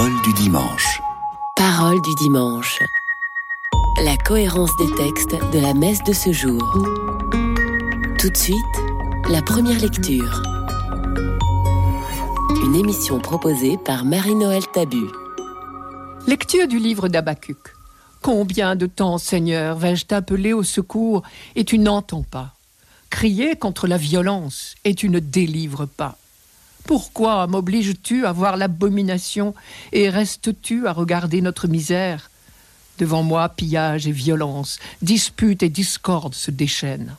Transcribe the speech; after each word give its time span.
Parole 0.00 0.22
du 0.22 0.32
dimanche. 0.32 1.02
Parole 1.56 2.00
du 2.00 2.14
dimanche. 2.14 2.78
La 4.02 4.16
cohérence 4.16 4.74
des 4.78 4.90
textes 4.94 5.36
de 5.52 5.58
la 5.58 5.74
messe 5.74 6.02
de 6.04 6.14
ce 6.14 6.32
jour. 6.32 6.62
Tout 8.18 8.30
de 8.30 8.36
suite, 8.36 8.56
la 9.28 9.42
première 9.42 9.78
lecture. 9.78 10.42
Une 12.64 12.76
émission 12.76 13.18
proposée 13.18 13.76
par 13.76 14.06
Marie-Noël 14.06 14.62
Tabu. 14.72 15.04
Lecture 16.26 16.66
du 16.66 16.78
livre 16.78 17.08
d'Abacuc. 17.08 17.58
Combien 18.22 18.76
de 18.76 18.86
temps, 18.86 19.18
Seigneur, 19.18 19.76
vais-je 19.76 20.06
t'appeler 20.06 20.54
au 20.54 20.62
secours 20.62 21.24
et 21.56 21.66
tu 21.66 21.78
n'entends 21.78 22.22
pas? 22.22 22.54
Crier 23.10 23.54
contre 23.54 23.86
la 23.86 23.98
violence 23.98 24.76
et 24.86 24.94
tu 24.94 25.10
ne 25.10 25.18
délivres 25.18 25.86
pas. 25.86 26.16
Pourquoi 26.84 27.46
m'obliges-tu 27.46 28.26
à 28.26 28.32
voir 28.32 28.56
l'abomination 28.56 29.54
et 29.92 30.08
restes-tu 30.08 30.86
à 30.86 30.92
regarder 30.92 31.40
notre 31.40 31.68
misère 31.68 32.30
Devant 32.98 33.22
moi, 33.22 33.48
pillage 33.48 34.06
et 34.06 34.12
violence, 34.12 34.78
dispute 35.00 35.62
et 35.62 35.68
discorde 35.68 36.34
se 36.34 36.50
déchaînent. 36.50 37.16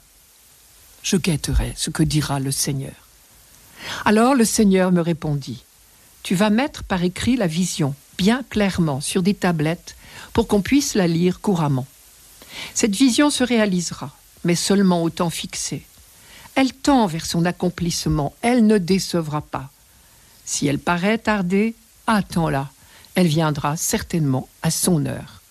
Je 1.01 1.17
guetterai 1.17 1.73
ce 1.75 1.89
que 1.89 2.03
dira 2.03 2.39
le 2.39 2.51
Seigneur. 2.51 2.93
Alors 4.05 4.35
le 4.35 4.45
Seigneur 4.45 4.91
me 4.91 5.01
répondit 5.01 5.63
Tu 6.21 6.35
vas 6.35 6.51
mettre 6.51 6.84
par 6.84 7.03
écrit 7.03 7.35
la 7.35 7.48
vision, 7.48 7.95
bien 8.17 8.43
clairement, 8.49 9.01
sur 9.01 9.23
des 9.23 9.34
tablettes, 9.34 9.95
pour 10.34 10.48
qu'on 10.48 10.62
puisse 10.62 10.93
la 10.93 11.07
lire 11.07 11.41
couramment. 11.41 11.87
Cette 12.75 12.95
vision 12.95 13.29
se 13.29 13.43
réalisera 13.43 14.12
mais 14.43 14.55
seulement 14.55 15.03
au 15.03 15.09
temps 15.09 15.29
fixé. 15.29 15.84
Elle 16.55 16.73
tend 16.73 17.07
vers 17.07 17.25
son 17.25 17.45
accomplissement, 17.45 18.33
elle 18.41 18.65
ne 18.67 18.77
décevra 18.77 19.41
pas. 19.41 19.69
Si 20.45 20.67
elle 20.67 20.79
paraît 20.79 21.17
tarder, 21.17 21.75
attends-la, 22.07 22.69
elle 23.15 23.27
viendra 23.27 23.77
certainement 23.77 24.47
à 24.61 24.71
son 24.71 25.05
heure. 25.05 25.41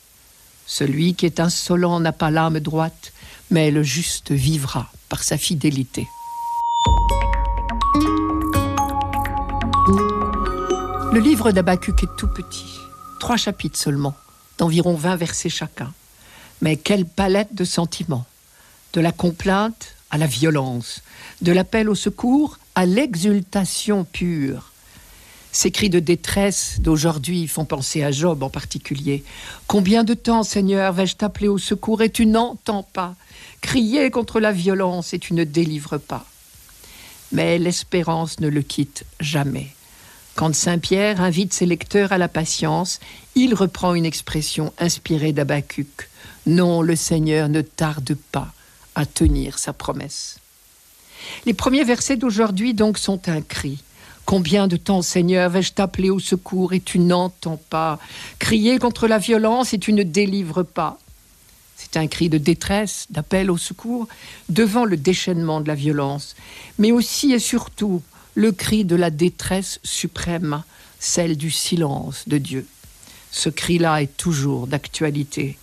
Celui 0.67 1.15
qui 1.15 1.27
est 1.27 1.41
insolent 1.41 2.01
n'a 2.01 2.13
pas 2.13 2.31
l'âme 2.31 2.61
droite, 2.61 3.13
mais 3.51 3.71
le 3.71 3.83
juste 3.83 4.31
vivra 4.31 4.91
par 5.09 5.23
sa 5.23 5.37
fidélité. 5.37 6.07
Le 11.13 11.19
livre 11.19 11.51
d'Abacuc 11.51 12.05
est 12.05 12.17
tout 12.17 12.29
petit, 12.29 12.79
trois 13.19 13.37
chapitres 13.37 13.79
seulement, 13.79 14.15
d'environ 14.59 14.95
vingt 14.95 15.17
versets 15.17 15.49
chacun. 15.49 15.93
Mais 16.61 16.77
quelle 16.77 17.07
palette 17.07 17.55
de 17.55 17.65
sentiments 17.65 18.27
de 18.93 19.01
la 19.01 19.13
complainte 19.13 19.97
à 20.11 20.19
la 20.19 20.27
violence, 20.27 21.03
de 21.43 21.53
l'appel 21.53 21.89
au 21.89 21.95
secours 21.95 22.59
à 22.75 22.87
l'exultation 22.87 24.05
pure. 24.05 24.71
Ces 25.53 25.73
cris 25.73 25.91
de 25.91 25.99
détresse 25.99 26.77
d'aujourd'hui 26.81 27.49
font 27.49 27.65
penser 27.65 28.05
à 28.05 28.13
Job 28.13 28.43
en 28.43 28.51
particulier. 28.51 29.25
Combien 29.67 30.05
de 30.05 30.15
temps, 30.15 30.45
Seigneur, 30.45 30.93
vais-je 30.93 31.17
t'appeler 31.17 31.49
au 31.49 31.59
secours 31.59 32.03
et 32.03 32.11
tu 32.11 32.27
n'entends 32.27 32.85
pas? 32.85 33.17
Crier 33.61 34.11
contre 34.11 34.39
la 34.39 34.53
violence 34.53 35.13
et 35.13 35.19
tu 35.19 35.35
ne 35.35 35.43
délivres 35.43 35.99
pas. 35.99 36.25
Mais 37.33 37.59
l'espérance 37.59 38.39
ne 38.39 38.49
le 38.49 38.63
quitte 38.63 39.05
jamais. 39.19 39.69
Quand 40.37 40.55
Saint 40.55 40.79
Pierre 40.79 41.21
invite 41.21 41.53
ses 41.53 41.67
lecteurs 41.67 42.13
à 42.13 42.19
la 42.19 42.29
patience, 42.29 43.01
il 43.35 43.55
reprend 43.55 43.95
une 43.95 44.07
expression 44.07 44.73
inspirée 44.79 45.33
d'Abacuc. 45.33 46.09
Non, 46.47 46.81
le 46.81 46.95
Seigneur 46.95 47.49
ne 47.49 47.61
tarde 47.61 48.17
pas 48.31 48.53
à 48.95 49.07
tenir 49.07 49.59
sa 49.59 49.73
promesse. 49.73 50.39
Les 51.47 51.55
premiers 51.55 51.85
versets 51.85 52.17
d'aujourd'hui 52.17 52.75
donc 52.75 52.99
sont 52.99 53.29
un 53.29 53.43
cri. 53.43 53.83
Combien 54.25 54.69
de 54.69 54.77
temps, 54.77 55.03
Seigneur, 55.03 55.51
vais-je 55.51 55.73
t'appeler 55.73 56.11
au 56.11 56.21
secours 56.21 56.73
et 56.73 56.81
tu 56.81 56.99
n'entends 56.99 57.61
pas? 57.71 57.99
Crier 58.39 58.79
contre 58.79 59.09
la 59.09 59.19
violence 59.19 59.73
et 59.75 59.79
tu 59.79 59.93
ne 59.93 60.03
délivres 60.03 60.65
pas. 60.65 60.99
C'est 61.77 61.97
un 61.97 62.07
cri 62.07 62.29
de 62.29 62.39
détresse, 62.39 63.07
d'appel 63.11 63.51
au 63.51 63.57
secours 63.57 64.07
devant 64.49 64.85
le 64.85 64.97
déchaînement 64.97 65.61
de 65.61 65.69
la 65.69 65.75
violence, 65.75 66.37
mais 66.79 66.93
aussi 66.93 67.33
et 67.33 67.39
surtout 67.39 68.03
le 68.35 68.53
cri 68.53 68.85
de 68.85 68.97
la 68.97 69.11
détresse 69.11 69.81
suprême, 69.83 70.63
celle 70.99 71.37
du 71.37 71.51
silence 71.51 72.25
de 72.29 72.39
Dieu. 72.39 72.67
Ce 73.33 73.49
cri-là 73.49 74.03
est 74.03 74.17
toujours 74.17 74.67
d'actualité. 74.67 75.59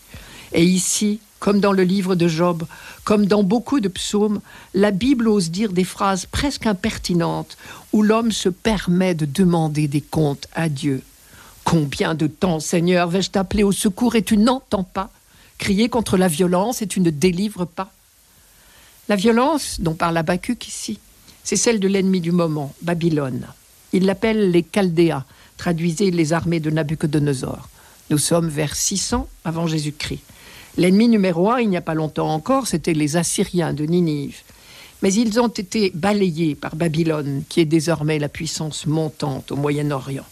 Et 0.53 0.63
ici, 0.63 1.19
comme 1.40 1.59
dans 1.59 1.72
le 1.72 1.84
livre 1.84 2.16
de 2.16 2.28
Job, 2.28 2.66
comme 3.03 3.25
dans 3.25 3.44
beaucoup 3.44 3.80
de 3.80 3.88
psaumes, 3.88 4.42
la 4.74 4.92
Bible 4.92 5.28
ose 5.28 5.52
dire 5.52 5.72
des 5.72 5.84
phrases 5.84 6.25
presque 6.25 6.66
impertinentes 6.66 7.58
où 7.94 8.02
l'homme 8.02 8.31
se 8.31 8.50
permet 8.50 9.16
de 9.16 9.25
demander 9.25 9.88
des 9.88 10.02
comptes 10.02 10.47
à 10.53 10.70
Dieu. 10.70 11.02
Combien 11.64 12.16
de 12.16 12.28
temps, 12.28 12.59
Seigneur, 12.59 13.09
vais-je 13.09 13.31
t'appeler 13.31 13.64
au 13.64 13.72
secours 13.72 14.16
et 14.16 14.24
tu 14.24 14.38
n'entends 14.38 14.84
pas? 14.84 15.09
Crier 15.58 15.90
contre 15.90 16.18
la 16.18 16.28
violence 16.28 16.81
et 16.81 16.88
tu 16.88 17.02
ne 17.02 17.09
délivres 17.09 17.66
pas? 17.66 17.92
La 19.09 19.16
violence 19.16 19.80
dont 19.80 19.94
parle 19.94 20.18
Habacuc 20.18 20.68
ici, 20.68 21.00
c'est 21.44 21.56
celle 21.56 21.80
de 21.80 21.88
l'ennemi 21.88 22.20
du 22.20 22.31
moment, 22.31 22.74
Babylone. 22.81 23.47
Il 23.94 24.06
l'appelle 24.06 24.52
les 24.52 24.64
Chaldéas, 24.64 25.24
traduisez 25.58 26.12
les 26.12 26.34
armées 26.34 26.59
de 26.59 26.70
Nabucodonosor. 26.70 27.70
Nous 28.09 28.18
sommes 28.18 28.50
vers 28.50 28.76
600 28.76 29.28
avant 29.46 29.68
Jésus-Christ. 29.68 30.22
L'ennemi 30.78 31.08
numéro 31.08 31.50
un, 31.50 31.60
il 31.60 31.70
n'y 31.70 31.78
a 31.78 31.82
pas 31.82 31.96
longtemps 31.96 32.32
encore, 32.32 32.68
c'était 32.68 32.94
les 32.94 33.18
Assyriens 33.18 33.74
de 33.74 33.86
Ninive. 33.86 34.42
Mais 35.02 35.12
ils 35.12 35.40
ont 35.40 35.48
été 35.48 35.92
balayés 35.96 36.54
par 36.54 36.76
Babylone, 36.76 37.44
qui 37.50 37.62
est 37.62 37.66
désormais 37.66 38.20
la 38.20 38.30
puissance 38.30 38.86
montante 38.86 39.52
au 39.52 39.56
Moyen-Orient. 39.56 40.26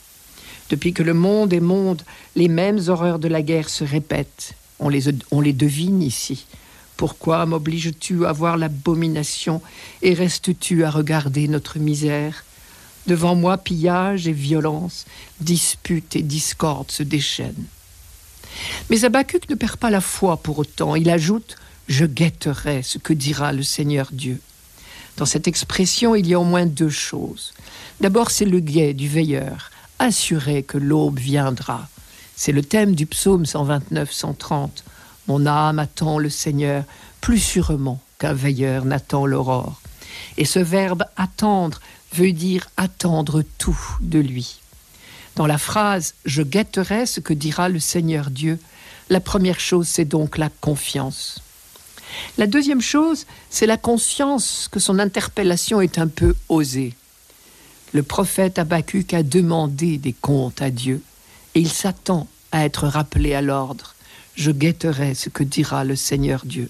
Depuis 0.69 0.93
que 0.93 1.01
le 1.01 1.15
monde 1.15 1.51
est 1.51 1.59
monde, 1.59 2.03
les 2.35 2.47
mêmes 2.47 2.79
horreurs 2.87 3.17
de 3.17 3.27
la 3.27 3.41
guerre 3.41 3.69
se 3.69 3.83
répètent. 3.83 4.53
On 4.79 4.89
les, 4.89 5.53
devine 5.53 6.03
ici. 6.03 6.45
Pourquoi 6.95 7.45
m'obliges-tu 7.47 8.25
à 8.27 8.31
voir 8.31 8.57
l'abomination 8.57 9.61
et 10.03 10.13
restes-tu 10.13 10.83
à 10.83 10.91
regarder 10.91 11.47
notre 11.47 11.79
misère? 11.79 12.45
Devant 13.07 13.35
moi, 13.35 13.57
pillage 13.57 14.27
et 14.27 14.31
violence, 14.31 15.05
dispute 15.39 16.15
et 16.15 16.23
discorde 16.23 16.91
se 16.91 17.03
déchaînent. 17.03 17.65
Mais 18.89 19.03
Habacuc 19.03 19.49
ne 19.49 19.55
perd 19.55 19.77
pas 19.77 19.89
la 19.89 20.01
foi 20.01 20.37
pour 20.37 20.59
autant. 20.59 20.95
Il 20.95 21.09
ajoute 21.09 21.55
Je 21.87 22.05
guetterai 22.05 22.81
ce 22.83 22.97
que 22.97 23.13
dira 23.13 23.53
le 23.53 23.63
Seigneur 23.63 24.09
Dieu. 24.11 24.39
Dans 25.17 25.25
cette 25.25 25.47
expression, 25.47 26.15
il 26.15 26.27
y 26.27 26.33
a 26.33 26.39
au 26.39 26.43
moins 26.43 26.65
deux 26.65 26.89
choses. 26.89 27.53
D'abord, 28.01 28.31
c'est 28.31 28.45
le 28.45 28.59
guet 28.59 28.93
du 28.93 29.07
veilleur, 29.07 29.71
assuré 29.99 30.63
que 30.63 30.77
l'aube 30.77 31.19
viendra. 31.19 31.87
C'est 32.35 32.51
le 32.51 32.63
thème 32.63 32.95
du 32.95 33.05
psaume 33.05 33.43
129-130. 33.43 34.69
Mon 35.27 35.45
âme 35.45 35.79
attend 35.79 36.19
le 36.19 36.29
Seigneur 36.29 36.83
plus 37.21 37.39
sûrement 37.39 38.01
qu'un 38.19 38.33
veilleur 38.33 38.83
n'attend 38.85 39.25
l'aurore. 39.25 39.81
Et 40.37 40.45
ce 40.45 40.59
verbe 40.59 41.05
attendre 41.15 41.79
veut 42.13 42.33
dire 42.33 42.67
attendre 42.77 43.43
tout 43.57 43.79
de 44.01 44.19
lui. 44.19 44.59
Dans 45.35 45.47
la 45.47 45.57
phrase 45.57 46.13
Je 46.25 46.41
guetterai 46.41 47.05
ce 47.05 47.19
que 47.19 47.33
dira 47.33 47.69
le 47.69 47.79
Seigneur 47.79 48.29
Dieu, 48.29 48.59
la 49.09 49.19
première 49.19 49.59
chose, 49.59 49.87
c'est 49.87 50.05
donc 50.05 50.37
la 50.37 50.49
confiance. 50.61 51.39
La 52.37 52.47
deuxième 52.47 52.81
chose, 52.81 53.25
c'est 53.49 53.65
la 53.67 53.77
conscience 53.77 54.67
que 54.71 54.79
son 54.79 54.99
interpellation 54.99 55.81
est 55.81 55.99
un 55.99 56.07
peu 56.07 56.35
osée. 56.49 56.93
Le 57.93 58.03
prophète 58.03 58.57
Habacuc 58.57 59.13
a 59.13 59.23
demandé 59.23 59.97
des 59.97 60.13
comptes 60.13 60.61
à 60.61 60.69
Dieu 60.69 61.01
et 61.53 61.59
il 61.59 61.69
s'attend 61.69 62.27
à 62.51 62.65
être 62.65 62.87
rappelé 62.87 63.33
à 63.33 63.41
l'ordre. 63.41 63.95
Je 64.35 64.51
guetterai 64.51 65.13
ce 65.13 65.29
que 65.29 65.43
dira 65.43 65.83
le 65.83 65.95
Seigneur 65.95 66.45
Dieu. 66.45 66.69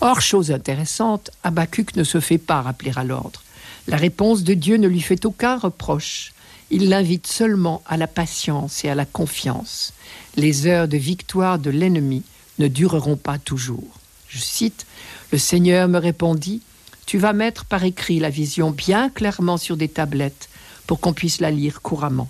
Or, 0.00 0.20
chose 0.20 0.50
intéressante, 0.50 1.30
Habacuc 1.44 1.96
ne 1.96 2.04
se 2.04 2.20
fait 2.20 2.38
pas 2.38 2.62
rappeler 2.62 2.92
à 2.96 3.04
l'ordre. 3.04 3.42
La 3.86 3.96
réponse 3.96 4.42
de 4.42 4.54
Dieu 4.54 4.76
ne 4.76 4.88
lui 4.88 5.00
fait 5.00 5.24
aucun 5.24 5.58
reproche. 5.58 6.32
Il 6.70 6.88
l'invite 6.88 7.26
seulement 7.26 7.82
à 7.86 7.96
la 7.96 8.06
patience 8.06 8.84
et 8.84 8.88
à 8.88 8.94
la 8.94 9.04
confiance. 9.04 9.92
Les 10.36 10.66
heures 10.66 10.86
de 10.86 10.96
victoire 10.96 11.58
de 11.58 11.70
l'ennemi 11.70 12.22
ne 12.60 12.68
dureront 12.68 13.16
pas 13.16 13.38
toujours. 13.38 13.98
Je 14.28 14.38
cite, 14.38 14.86
Le 15.32 15.38
Seigneur 15.38 15.88
me 15.88 15.98
répondit, 15.98 16.62
Tu 17.06 17.18
vas 17.18 17.32
mettre 17.32 17.64
par 17.64 17.82
écrit 17.82 18.20
la 18.20 18.30
vision 18.30 18.70
bien 18.70 19.10
clairement 19.10 19.56
sur 19.56 19.76
des 19.76 19.88
tablettes 19.88 20.48
pour 20.86 21.00
qu'on 21.00 21.12
puisse 21.12 21.40
la 21.40 21.50
lire 21.50 21.82
couramment. 21.82 22.28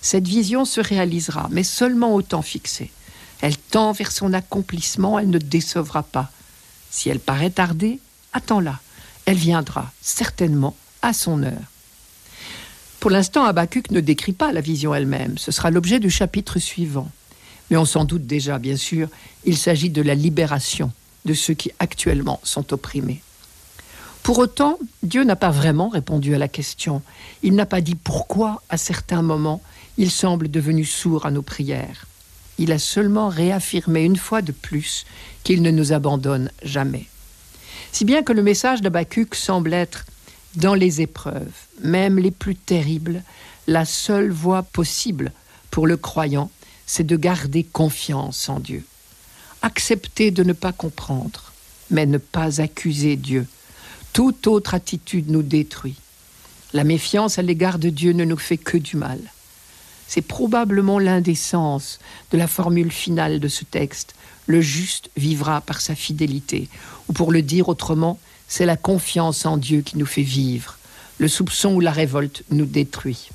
Cette 0.00 0.26
vision 0.26 0.64
se 0.64 0.80
réalisera, 0.80 1.48
mais 1.50 1.62
seulement 1.62 2.14
au 2.14 2.22
temps 2.22 2.42
fixé. 2.42 2.90
Elle 3.42 3.58
tend 3.58 3.92
vers 3.92 4.12
son 4.12 4.32
accomplissement, 4.32 5.18
elle 5.18 5.30
ne 5.30 5.38
décevra 5.38 6.02
pas. 6.02 6.30
Si 6.90 7.08
elle 7.10 7.20
paraît 7.20 7.50
tarder, 7.50 8.00
attends-la. 8.32 8.80
Elle 9.26 9.36
viendra 9.36 9.92
certainement 10.00 10.76
à 11.02 11.12
son 11.12 11.42
heure. 11.42 11.71
Pour 13.02 13.10
l'instant, 13.10 13.44
Habacuc 13.46 13.90
ne 13.90 13.98
décrit 13.98 14.32
pas 14.32 14.52
la 14.52 14.60
vision 14.60 14.94
elle-même. 14.94 15.36
Ce 15.36 15.50
sera 15.50 15.72
l'objet 15.72 15.98
du 15.98 16.08
chapitre 16.08 16.60
suivant. 16.60 17.10
Mais 17.68 17.76
on 17.76 17.84
s'en 17.84 18.04
doute 18.04 18.28
déjà, 18.28 18.60
bien 18.60 18.76
sûr, 18.76 19.08
il 19.44 19.56
s'agit 19.56 19.90
de 19.90 20.02
la 20.02 20.14
libération 20.14 20.92
de 21.24 21.34
ceux 21.34 21.54
qui 21.54 21.72
actuellement 21.80 22.38
sont 22.44 22.72
opprimés. 22.72 23.20
Pour 24.22 24.38
autant, 24.38 24.78
Dieu 25.02 25.24
n'a 25.24 25.34
pas 25.34 25.50
vraiment 25.50 25.88
répondu 25.88 26.32
à 26.36 26.38
la 26.38 26.46
question. 26.46 27.02
Il 27.42 27.56
n'a 27.56 27.66
pas 27.66 27.80
dit 27.80 27.96
pourquoi, 27.96 28.62
à 28.68 28.76
certains 28.76 29.22
moments, 29.22 29.62
il 29.98 30.12
semble 30.12 30.48
devenu 30.48 30.84
sourd 30.84 31.26
à 31.26 31.32
nos 31.32 31.42
prières. 31.42 32.06
Il 32.58 32.70
a 32.70 32.78
seulement 32.78 33.28
réaffirmé 33.30 34.04
une 34.04 34.14
fois 34.14 34.42
de 34.42 34.52
plus 34.52 35.06
qu'il 35.42 35.62
ne 35.62 35.72
nous 35.72 35.92
abandonne 35.92 36.52
jamais. 36.62 37.06
Si 37.90 38.04
bien 38.04 38.22
que 38.22 38.32
le 38.32 38.44
message 38.44 38.80
d'Abacuc 38.80 39.34
semble 39.34 39.74
être, 39.74 40.04
dans 40.56 40.74
les 40.74 41.00
épreuves, 41.00 41.52
même 41.82 42.18
les 42.18 42.30
plus 42.30 42.56
terribles, 42.56 43.22
la 43.66 43.84
seule 43.84 44.30
voie 44.30 44.62
possible 44.62 45.32
pour 45.70 45.86
le 45.86 45.96
croyant, 45.96 46.50
c'est 46.86 47.06
de 47.06 47.16
garder 47.16 47.64
confiance 47.64 48.48
en 48.48 48.60
Dieu. 48.60 48.84
Accepter 49.62 50.30
de 50.30 50.42
ne 50.42 50.52
pas 50.52 50.72
comprendre, 50.72 51.52
mais 51.90 52.06
ne 52.06 52.18
pas 52.18 52.60
accuser 52.60 53.16
Dieu. 53.16 53.46
Toute 54.12 54.46
autre 54.46 54.74
attitude 54.74 55.30
nous 55.30 55.42
détruit. 55.42 55.96
La 56.72 56.84
méfiance 56.84 57.38
à 57.38 57.42
l'égard 57.42 57.78
de 57.78 57.88
Dieu 57.88 58.12
ne 58.12 58.24
nous 58.24 58.36
fait 58.36 58.58
que 58.58 58.76
du 58.76 58.96
mal. 58.96 59.20
C'est 60.06 60.20
probablement 60.20 60.98
sens 61.34 61.98
de 62.30 62.36
la 62.36 62.46
formule 62.46 62.92
finale 62.92 63.40
de 63.40 63.48
ce 63.48 63.64
texte. 63.64 64.14
Le 64.46 64.60
juste 64.60 65.08
vivra 65.16 65.62
par 65.62 65.80
sa 65.80 65.94
fidélité. 65.94 66.68
Ou 67.08 67.14
pour 67.14 67.32
le 67.32 67.40
dire 67.40 67.68
autrement, 67.68 68.18
c'est 68.52 68.66
la 68.66 68.76
confiance 68.76 69.46
en 69.46 69.56
Dieu 69.56 69.80
qui 69.80 69.96
nous 69.96 70.04
fait 70.04 70.20
vivre. 70.20 70.76
Le 71.16 71.26
soupçon 71.26 71.72
ou 71.72 71.80
la 71.80 71.90
révolte 71.90 72.42
nous 72.50 72.66
détruit. 72.66 73.30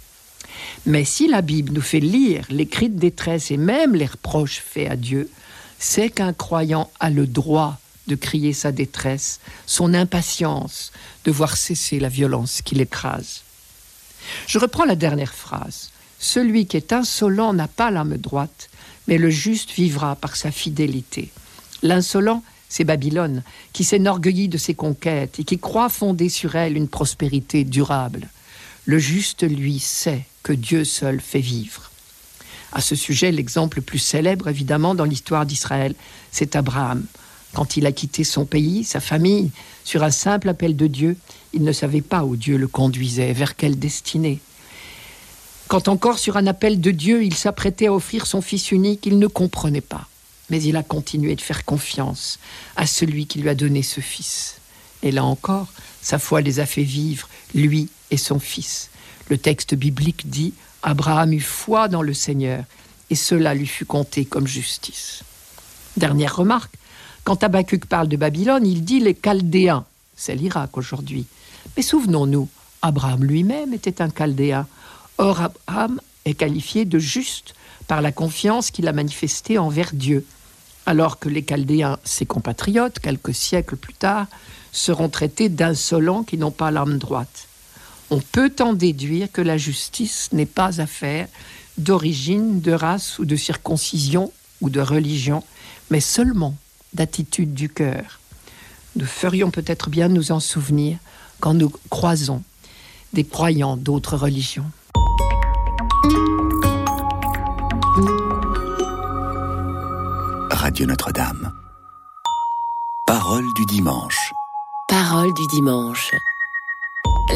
Mais 0.85 1.05
si 1.05 1.27
la 1.27 1.41
Bible 1.41 1.73
nous 1.73 1.81
fait 1.81 1.99
lire 1.99 2.45
les 2.51 2.67
cris 2.67 2.89
de 2.89 2.99
détresse 2.99 3.49
et 3.49 3.57
même 3.57 3.95
les 3.95 4.05
reproches 4.05 4.61
faits 4.63 4.91
à 4.91 4.95
Dieu, 4.95 5.27
c'est 5.79 6.11
qu'un 6.11 6.33
croyant 6.33 6.91
a 6.99 7.09
le 7.09 7.25
droit 7.25 7.79
de 8.05 8.13
crier 8.13 8.53
sa 8.53 8.71
détresse, 8.71 9.39
son 9.65 9.95
impatience 9.95 10.91
de 11.25 11.31
voir 11.31 11.57
cesser 11.57 11.99
la 11.99 12.09
violence 12.09 12.61
qui 12.61 12.75
l'écrase. 12.75 13.41
Je 14.45 14.59
reprends 14.59 14.85
la 14.85 14.95
dernière 14.95 15.33
phrase. 15.33 15.89
Celui 16.19 16.67
qui 16.67 16.77
est 16.77 16.93
insolent 16.93 17.53
n'a 17.53 17.67
pas 17.67 17.89
l'âme 17.89 18.17
droite, 18.17 18.69
mais 19.07 19.17
le 19.17 19.31
juste 19.31 19.71
vivra 19.71 20.15
par 20.15 20.35
sa 20.35 20.51
fidélité. 20.51 21.31
L'insolent, 21.81 22.43
c'est 22.69 22.83
Babylone, 22.83 23.43
qui 23.73 23.83
s'enorgueillit 23.83 24.49
de 24.49 24.57
ses 24.57 24.73
conquêtes 24.73 25.39
et 25.39 25.43
qui 25.43 25.57
croit 25.57 25.89
fonder 25.89 26.29
sur 26.29 26.55
elle 26.55 26.77
une 26.77 26.87
prospérité 26.87 27.63
durable. 27.63 28.29
Le 28.85 28.99
juste, 28.99 29.43
lui, 29.43 29.79
sait 29.79 30.25
que 30.43 30.53
Dieu 30.53 30.83
seul 30.83 31.19
fait 31.19 31.39
vivre. 31.39 31.91
À 32.71 32.81
ce 32.81 32.95
sujet, 32.95 33.31
l'exemple 33.31 33.77
le 33.77 33.83
plus 33.83 33.99
célèbre, 33.99 34.47
évidemment, 34.47 34.95
dans 34.95 35.05
l'histoire 35.05 35.45
d'Israël, 35.45 35.95
c'est 36.31 36.55
Abraham. 36.55 37.05
Quand 37.53 37.77
il 37.77 37.85
a 37.85 37.91
quitté 37.91 38.23
son 38.23 38.45
pays, 38.45 38.83
sa 38.83 38.99
famille, 38.99 39.51
sur 39.83 40.03
un 40.03 40.11
simple 40.11 40.49
appel 40.49 40.75
de 40.75 40.87
Dieu, 40.87 41.17
il 41.53 41.63
ne 41.63 41.71
savait 41.71 42.01
pas 42.01 42.23
où 42.23 42.35
Dieu 42.35 42.57
le 42.57 42.67
conduisait, 42.67 43.33
vers 43.33 43.55
quelle 43.55 43.79
destinée. 43.79 44.39
Quand 45.67 45.87
encore 45.87 46.19
sur 46.19 46.37
un 46.37 46.47
appel 46.47 46.79
de 46.79 46.91
Dieu, 46.91 47.23
il 47.23 47.33
s'apprêtait 47.33 47.87
à 47.87 47.93
offrir 47.93 48.25
son 48.25 48.41
Fils 48.41 48.71
unique, 48.71 49.05
il 49.05 49.19
ne 49.19 49.27
comprenait 49.27 49.81
pas. 49.81 50.07
Mais 50.49 50.61
il 50.61 50.75
a 50.77 50.83
continué 50.83 51.35
de 51.35 51.41
faire 51.41 51.65
confiance 51.65 52.39
à 52.75 52.85
celui 52.85 53.27
qui 53.27 53.39
lui 53.39 53.49
a 53.49 53.55
donné 53.55 53.83
ce 53.83 54.01
Fils. 54.01 54.59
Et 55.03 55.11
là 55.11 55.23
encore, 55.23 55.67
sa 56.01 56.19
foi 56.19 56.41
les 56.41 56.59
a 56.59 56.65
fait 56.65 56.83
vivre, 56.83 57.27
lui 57.53 57.89
et 58.11 58.17
son 58.17 58.39
Fils. 58.39 58.89
Le 59.29 59.37
texte 59.37 59.75
biblique 59.75 60.29
dit 60.29 60.53
Abraham 60.83 61.33
eut 61.33 61.41
foi 61.41 61.87
dans 61.87 62.01
le 62.01 62.13
Seigneur, 62.13 62.63
et 63.09 63.15
cela 63.15 63.53
lui 63.53 63.67
fut 63.67 63.85
compté 63.85 64.25
comme 64.25 64.47
justice. 64.47 65.23
Dernière 65.97 66.35
remarque, 66.35 66.75
quand 67.23 67.43
Habakkuk 67.43 67.85
parle 67.87 68.07
de 68.07 68.15
Babylone, 68.15 68.65
il 68.65 68.85
dit 68.85 68.99
les 68.99 69.13
Chaldéens. 69.13 69.85
C'est 70.15 70.35
l'Irak 70.35 70.77
aujourd'hui. 70.77 71.25
Mais 71.75 71.83
souvenons-nous, 71.83 72.47
Abraham 72.81 73.25
lui-même 73.25 73.73
était 73.73 74.01
un 74.01 74.09
Chaldéen. 74.09 74.65
Or, 75.17 75.41
Abraham 75.41 75.99
est 76.25 76.35
qualifié 76.35 76.85
de 76.85 76.99
juste 76.99 77.53
par 77.87 78.01
la 78.01 78.11
confiance 78.11 78.71
qu'il 78.71 78.87
a 78.87 78.93
manifestée 78.93 79.57
envers 79.57 79.91
Dieu, 79.93 80.25
alors 80.87 81.19
que 81.19 81.27
les 81.27 81.43
Chaldéens, 81.43 81.99
ses 82.05 82.25
compatriotes, 82.25 82.99
quelques 82.99 83.35
siècles 83.35 83.75
plus 83.75 83.93
tard, 83.93 84.25
seront 84.71 85.09
traités 85.09 85.49
d'insolents 85.49 86.23
qui 86.23 86.37
n'ont 86.37 86.49
pas 86.49 86.71
l'âme 86.71 86.97
droite. 86.97 87.49
On 88.09 88.21
peut 88.21 88.55
en 88.61 88.71
déduire 88.71 89.29
que 89.29 89.41
la 89.41 89.57
justice 89.57 90.29
n'est 90.31 90.45
pas 90.45 90.79
affaire 90.79 91.27
d'origine, 91.77 92.61
de 92.61 92.71
race 92.71 93.19
ou 93.19 93.25
de 93.25 93.35
circoncision 93.35 94.31
ou 94.61 94.69
de 94.69 94.79
religion, 94.79 95.43
mais 95.91 95.99
seulement 95.99 96.55
d'attitude 96.93 97.53
du 97.53 97.67
cœur. 97.67 98.21
Nous 98.95 99.05
ferions 99.05 99.51
peut-être 99.51 99.89
bien 99.89 100.07
nous 100.07 100.31
en 100.31 100.39
souvenir 100.39 100.97
quand 101.41 101.53
nous 101.53 101.71
croisons 101.89 102.41
des 103.11 103.25
croyants 103.25 103.75
d'autres 103.75 104.15
religions. 104.15 104.71
Radio 110.77 110.89
Notre-Dame. 110.89 111.53
Parole 113.07 113.45
du 113.55 113.65
dimanche. 113.65 114.31
Parole 114.87 115.33
du 115.33 115.47
dimanche. 115.47 116.11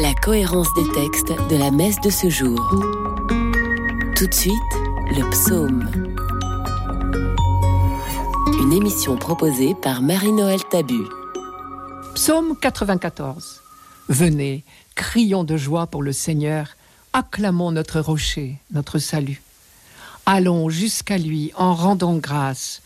La 0.00 0.14
cohérence 0.14 0.72
des 0.74 0.88
textes 0.92 1.32
de 1.50 1.56
la 1.56 1.72
messe 1.72 2.00
de 2.02 2.10
ce 2.10 2.30
jour. 2.30 2.60
Tout 4.14 4.28
de 4.28 4.32
suite, 4.32 4.54
le 5.10 5.28
psaume. 5.30 5.90
Une 8.62 8.72
émission 8.72 9.16
proposée 9.16 9.74
par 9.74 10.02
Marie-Noël 10.02 10.60
Tabu. 10.70 11.02
Psaume 12.14 12.56
94. 12.60 13.60
Venez, 14.08 14.62
crions 14.94 15.42
de 15.42 15.56
joie 15.56 15.88
pour 15.88 16.04
le 16.04 16.12
Seigneur, 16.12 16.76
acclamons 17.12 17.72
notre 17.72 17.98
rocher, 17.98 18.60
notre 18.70 19.00
salut. 19.00 19.42
Allons 20.26 20.68
jusqu'à 20.68 21.18
lui 21.18 21.50
en 21.56 21.74
rendant 21.74 22.18
grâce 22.18 22.82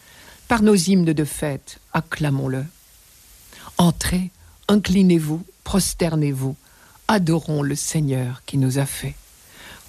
par 0.49 0.63
nos 0.63 0.75
hymnes 0.75 1.13
de 1.13 1.25
fête, 1.25 1.79
acclamons-le. 1.93 2.65
Entrez, 3.79 4.31
inclinez-vous, 4.69 5.45
prosternez-vous, 5.65 6.57
adorons 7.09 7.63
le 7.63 7.75
Seigneur 7.75 8.43
qui 8.47 8.59
nous 8.59 8.79
a 8.79 8.87
fait. 8.87 9.15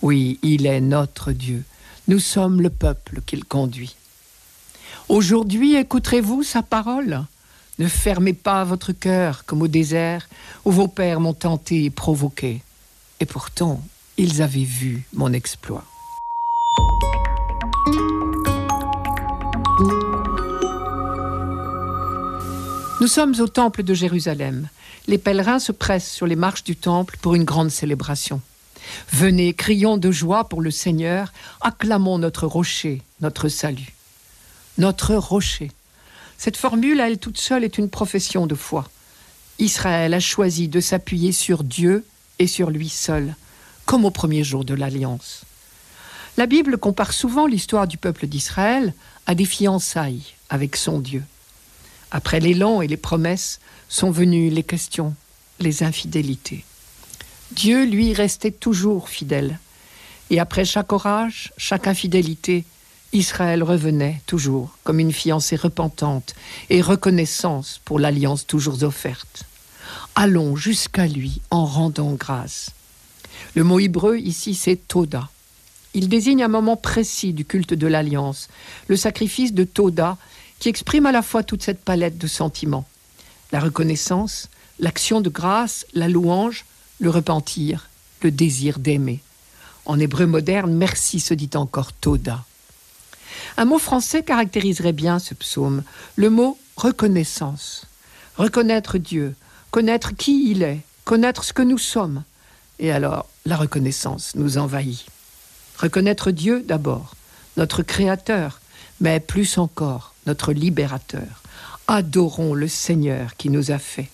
Oui, 0.02 0.40
il 0.42 0.66
est 0.66 0.82
notre 0.82 1.32
Dieu, 1.32 1.64
nous 2.08 2.20
sommes 2.20 2.62
le 2.62 2.70
peuple 2.70 3.22
qu'il 3.26 3.46
conduit. 3.46 3.96
Aujourd'hui, 5.10 5.76
écouterez-vous 5.76 6.44
sa 6.44 6.64
parole? 6.64 7.26
Ne 7.80 7.88
fermez 7.88 8.34
pas 8.34 8.64
votre 8.64 8.92
cœur 8.92 9.46
comme 9.46 9.62
au 9.62 9.68
désert 9.68 10.28
où 10.66 10.72
vos 10.72 10.88
pères 10.88 11.20
m'ont 11.20 11.34
tenté 11.34 11.86
et 11.86 11.90
provoqué. 11.90 12.64
Et 13.20 13.26
pourtant, 13.26 13.82
ils 14.18 14.42
avaient 14.42 14.64
vu 14.64 15.04
mon 15.14 15.32
exploit. 15.34 15.86
Nous 23.08 23.14
sommes 23.14 23.40
au 23.40 23.48
temple 23.48 23.84
de 23.84 23.94
Jérusalem. 23.94 24.68
Les 25.08 25.18
pèlerins 25.18 25.60
se 25.60 25.72
pressent 25.72 26.12
sur 26.12 26.28
les 26.28 26.36
marches 26.36 26.66
du 26.66 26.76
temple 26.76 27.16
pour 27.22 27.36
une 27.36 27.46
grande 27.46 27.72
célébration. 27.72 28.42
Venez, 29.14 29.54
crions 29.54 29.96
de 29.96 30.12
joie 30.12 30.50
pour 30.50 30.60
le 30.60 30.72
Seigneur, 30.72 31.32
acclamons 31.62 32.18
notre 32.18 32.46
rocher, 32.46 33.02
notre 33.22 33.48
salut. 33.48 33.96
Notre 34.78 35.16
rocher. 35.16 35.72
Cette 36.38 36.58
formule, 36.58 37.00
à 37.00 37.08
elle 37.08 37.18
toute 37.18 37.38
seule, 37.38 37.64
est 37.64 37.78
une 37.78 37.90
profession 37.90 38.46
de 38.46 38.56
foi. 38.56 38.90
Israël 39.58 40.14
a 40.14 40.20
choisi 40.20 40.68
de 40.68 40.82
s'appuyer 40.82 41.32
sur 41.32 41.64
Dieu 41.64 42.06
et 42.40 42.48
sur 42.48 42.72
lui 42.72 42.90
seul, 42.90 43.38
comme 43.86 44.04
au 44.04 44.12
premier 44.12 44.44
jour 44.44 44.66
de 44.66 44.74
l'Alliance. 44.74 45.44
La 46.36 46.46
Bible 46.46 46.78
compare 46.78 47.14
souvent 47.14 47.48
l'histoire 47.48 47.88
du 47.88 47.98
peuple 47.98 48.28
d'Israël 48.28 48.94
à 49.28 49.34
des 49.34 49.46
fiançailles 49.46 50.34
avec 50.50 50.76
son 50.76 51.00
Dieu. 51.00 51.24
Après 52.12 52.40
l'élan 52.40 52.82
et 52.82 52.88
les 52.88 52.98
promesses 52.98 53.60
sont 53.90 54.12
venues 54.12 54.50
les 54.50 54.64
questions, 54.64 55.16
les 55.60 55.84
infidélités. 55.84 56.64
Dieu, 57.52 57.86
lui, 57.86 58.14
restait 58.14 58.52
toujours 58.52 59.10
fidèle. 59.10 59.60
Et 60.30 60.40
après 60.40 60.66
chaque 60.66 60.92
orage, 60.92 61.54
chaque 61.58 61.88
infidélité, 61.88 62.66
Israël 63.14 63.64
revenait 63.64 64.22
toujours 64.26 64.78
comme 64.84 65.00
une 65.00 65.14
fiancée 65.14 65.56
repentante 65.56 66.36
et 66.70 66.82
reconnaissance 66.82 67.80
pour 67.86 68.00
l'alliance 68.00 68.46
toujours 68.46 68.84
offerte. 68.84 69.44
Allons 70.16 70.56
jusqu'à 70.56 71.08
lui 71.08 71.42
en 71.50 71.66
rendant 71.66 72.14
grâce. 72.14 72.72
Le 73.56 73.64
mot 73.64 73.80
hébreu 73.80 74.18
ici, 74.18 74.56
c'est 74.56 74.76
Toda. 74.76 75.30
Il 75.94 76.10
désigne 76.10 76.44
un 76.44 76.50
moment 76.50 76.76
précis 76.76 77.34
du 77.34 77.46
culte 77.46 77.74
de 77.74 77.88
l'alliance, 77.88 78.50
le 78.88 78.98
sacrifice 78.98 79.54
de 79.54 79.64
Toda 79.64 80.18
qui 80.60 80.70
exprime 80.70 81.06
à 81.06 81.12
la 81.12 81.22
fois 81.22 81.44
toute 81.44 81.64
cette 81.64 81.84
palette 81.84 82.18
de 82.18 82.28
sentiments. 82.28 82.88
La 83.52 83.60
reconnaissance, 83.60 84.50
l'action 84.80 85.22
de 85.22 85.30
grâce, 85.30 85.86
la 85.94 86.08
louange, 86.08 86.66
le 87.00 87.10
repentir, 87.10 87.90
le 88.22 88.32
désir 88.32 88.80
d'aimer. 88.80 89.22
En 89.86 90.00
hébreu 90.00 90.26
moderne, 90.26 90.74
merci 90.74 91.20
se 91.20 91.34
dit 91.34 91.50
encore 91.56 91.94
Toda. 91.94 92.44
Un 93.56 93.66
mot 93.66 93.80
français 93.80 94.24
caractériserait 94.24 94.94
bien 94.94 95.20
ce 95.20 95.34
psaume, 95.34 95.84
le 96.16 96.30
mot 96.30 96.58
reconnaissance. 96.76 97.86
Reconnaître 98.36 98.98
Dieu, 98.98 99.36
connaître 99.72 100.16
qui 100.16 100.52
il 100.52 100.64
est, 100.64 100.82
connaître 101.06 101.44
ce 101.44 101.54
que 101.54 101.62
nous 101.62 101.78
sommes. 101.78 102.24
Et 102.80 102.92
alors, 102.92 103.28
la 103.46 103.56
reconnaissance 103.56 104.34
nous 104.36 104.58
envahit. 104.58 105.06
Reconnaître 105.78 106.32
Dieu 106.32 106.64
d'abord, 106.68 107.16
notre 107.56 107.82
Créateur, 107.82 108.60
mais 109.00 109.20
plus 109.20 109.58
encore, 109.58 110.14
notre 110.28 110.54
Libérateur. 110.54 111.42
Adorons 111.88 112.54
le 112.54 112.68
Seigneur 112.68 113.36
qui 113.38 113.50
nous 113.50 113.72
a 113.72 113.80
fait. 113.80 114.10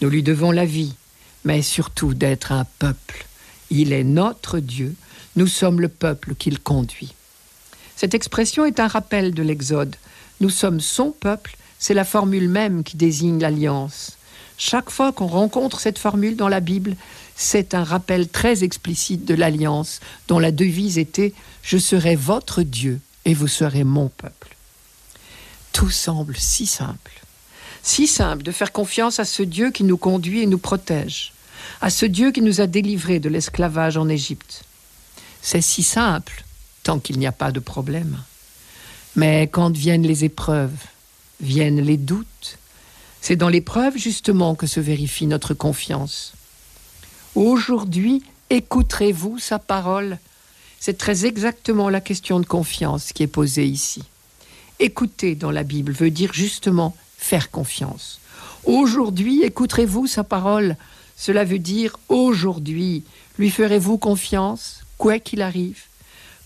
Nous 0.00 0.10
lui 0.10 0.22
devons 0.22 0.52
la 0.52 0.66
vie, 0.66 0.94
mais 1.44 1.62
surtout 1.62 2.14
d'être 2.14 2.52
un 2.52 2.66
peuple. 2.78 3.26
Il 3.70 3.92
est 3.92 4.04
notre 4.04 4.58
Dieu, 4.60 4.94
nous 5.36 5.46
sommes 5.46 5.80
le 5.80 5.88
peuple 5.88 6.34
qu'il 6.34 6.60
conduit. 6.60 7.14
Cette 7.96 8.14
expression 8.14 8.64
est 8.64 8.80
un 8.80 8.88
rappel 8.88 9.32
de 9.34 9.42
l'Exode. 9.42 9.96
Nous 10.40 10.50
sommes 10.50 10.80
son 10.80 11.10
peuple, 11.10 11.56
c'est 11.78 11.94
la 11.94 12.04
formule 12.04 12.48
même 12.48 12.84
qui 12.84 12.96
désigne 12.96 13.40
l'alliance. 13.40 14.18
Chaque 14.58 14.90
fois 14.90 15.12
qu'on 15.12 15.26
rencontre 15.26 15.80
cette 15.80 15.98
formule 15.98 16.36
dans 16.36 16.48
la 16.48 16.60
Bible, 16.60 16.96
c'est 17.34 17.72
un 17.72 17.84
rappel 17.84 18.28
très 18.28 18.62
explicite 18.62 19.24
de 19.24 19.34
l'alliance 19.34 20.00
dont 20.28 20.38
la 20.38 20.52
devise 20.52 20.98
était⁇ 20.98 21.28
Je 21.62 21.78
serai 21.78 22.14
votre 22.14 22.62
Dieu 22.62 23.00
et 23.24 23.32
vous 23.32 23.48
serez 23.48 23.84
mon 23.84 24.08
peuple⁇ 24.08 24.48
Tout 25.72 25.90
semble 25.90 26.36
si 26.36 26.66
simple. 26.66 27.12
Si 27.82 28.06
simple 28.06 28.42
de 28.42 28.52
faire 28.52 28.72
confiance 28.72 29.20
à 29.20 29.24
ce 29.24 29.42
Dieu 29.42 29.70
qui 29.70 29.84
nous 29.84 29.96
conduit 29.96 30.40
et 30.40 30.46
nous 30.46 30.58
protège, 30.58 31.32
à 31.80 31.90
ce 31.90 32.06
Dieu 32.06 32.32
qui 32.32 32.42
nous 32.42 32.60
a 32.60 32.66
délivrés 32.66 33.20
de 33.20 33.28
l'esclavage 33.28 33.96
en 33.96 34.08
Égypte. 34.08 34.64
C'est 35.42 35.62
si 35.62 35.82
simple 35.82 36.44
tant 36.82 36.98
qu'il 36.98 37.18
n'y 37.18 37.26
a 37.26 37.32
pas 37.32 37.52
de 37.52 37.60
problème. 37.60 38.22
Mais 39.16 39.48
quand 39.48 39.76
viennent 39.76 40.06
les 40.06 40.24
épreuves, 40.24 40.76
viennent 41.40 41.80
les 41.80 41.96
doutes, 41.96 42.58
c'est 43.20 43.36
dans 43.36 43.48
l'épreuve 43.48 43.96
justement 43.96 44.54
que 44.54 44.66
se 44.66 44.80
vérifie 44.80 45.26
notre 45.26 45.54
confiance. 45.54 46.32
Aujourd'hui, 47.34 48.22
écouterez-vous 48.50 49.38
sa 49.38 49.58
parole? 49.58 50.18
C'est 50.78 50.96
très 50.96 51.26
exactement 51.26 51.90
la 51.90 52.00
question 52.00 52.40
de 52.40 52.46
confiance 52.46 53.12
qui 53.12 53.22
est 53.22 53.26
posée 53.26 53.66
ici. 53.66 54.02
Écouter 54.82 55.34
dans 55.34 55.50
la 55.50 55.62
Bible 55.62 55.92
veut 55.92 56.10
dire 56.10 56.32
justement 56.32 56.96
faire 57.18 57.50
confiance. 57.50 58.18
Aujourd'hui, 58.64 59.42
écouterez-vous 59.42 60.06
sa 60.06 60.24
parole? 60.24 60.74
Cela 61.18 61.44
veut 61.44 61.58
dire 61.58 61.98
aujourd'hui, 62.08 63.04
lui 63.38 63.50
ferez-vous 63.50 63.98
confiance, 63.98 64.80
quoi 64.96 65.18
qu'il 65.18 65.42
arrive? 65.42 65.82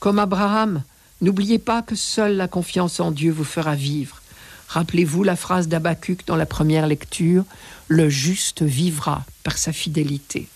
Comme 0.00 0.18
Abraham, 0.18 0.82
n'oubliez 1.20 1.60
pas 1.60 1.82
que 1.82 1.94
seule 1.94 2.34
la 2.34 2.48
confiance 2.48 2.98
en 2.98 3.12
Dieu 3.12 3.30
vous 3.30 3.44
fera 3.44 3.76
vivre. 3.76 4.20
Rappelez-vous 4.66 5.22
la 5.22 5.36
phrase 5.36 5.68
d'Abacuc 5.68 6.26
dans 6.26 6.34
la 6.34 6.46
première 6.46 6.88
lecture 6.88 7.44
Le 7.86 8.08
juste 8.08 8.62
vivra 8.62 9.24
par 9.44 9.58
sa 9.58 9.72
fidélité. 9.72 10.48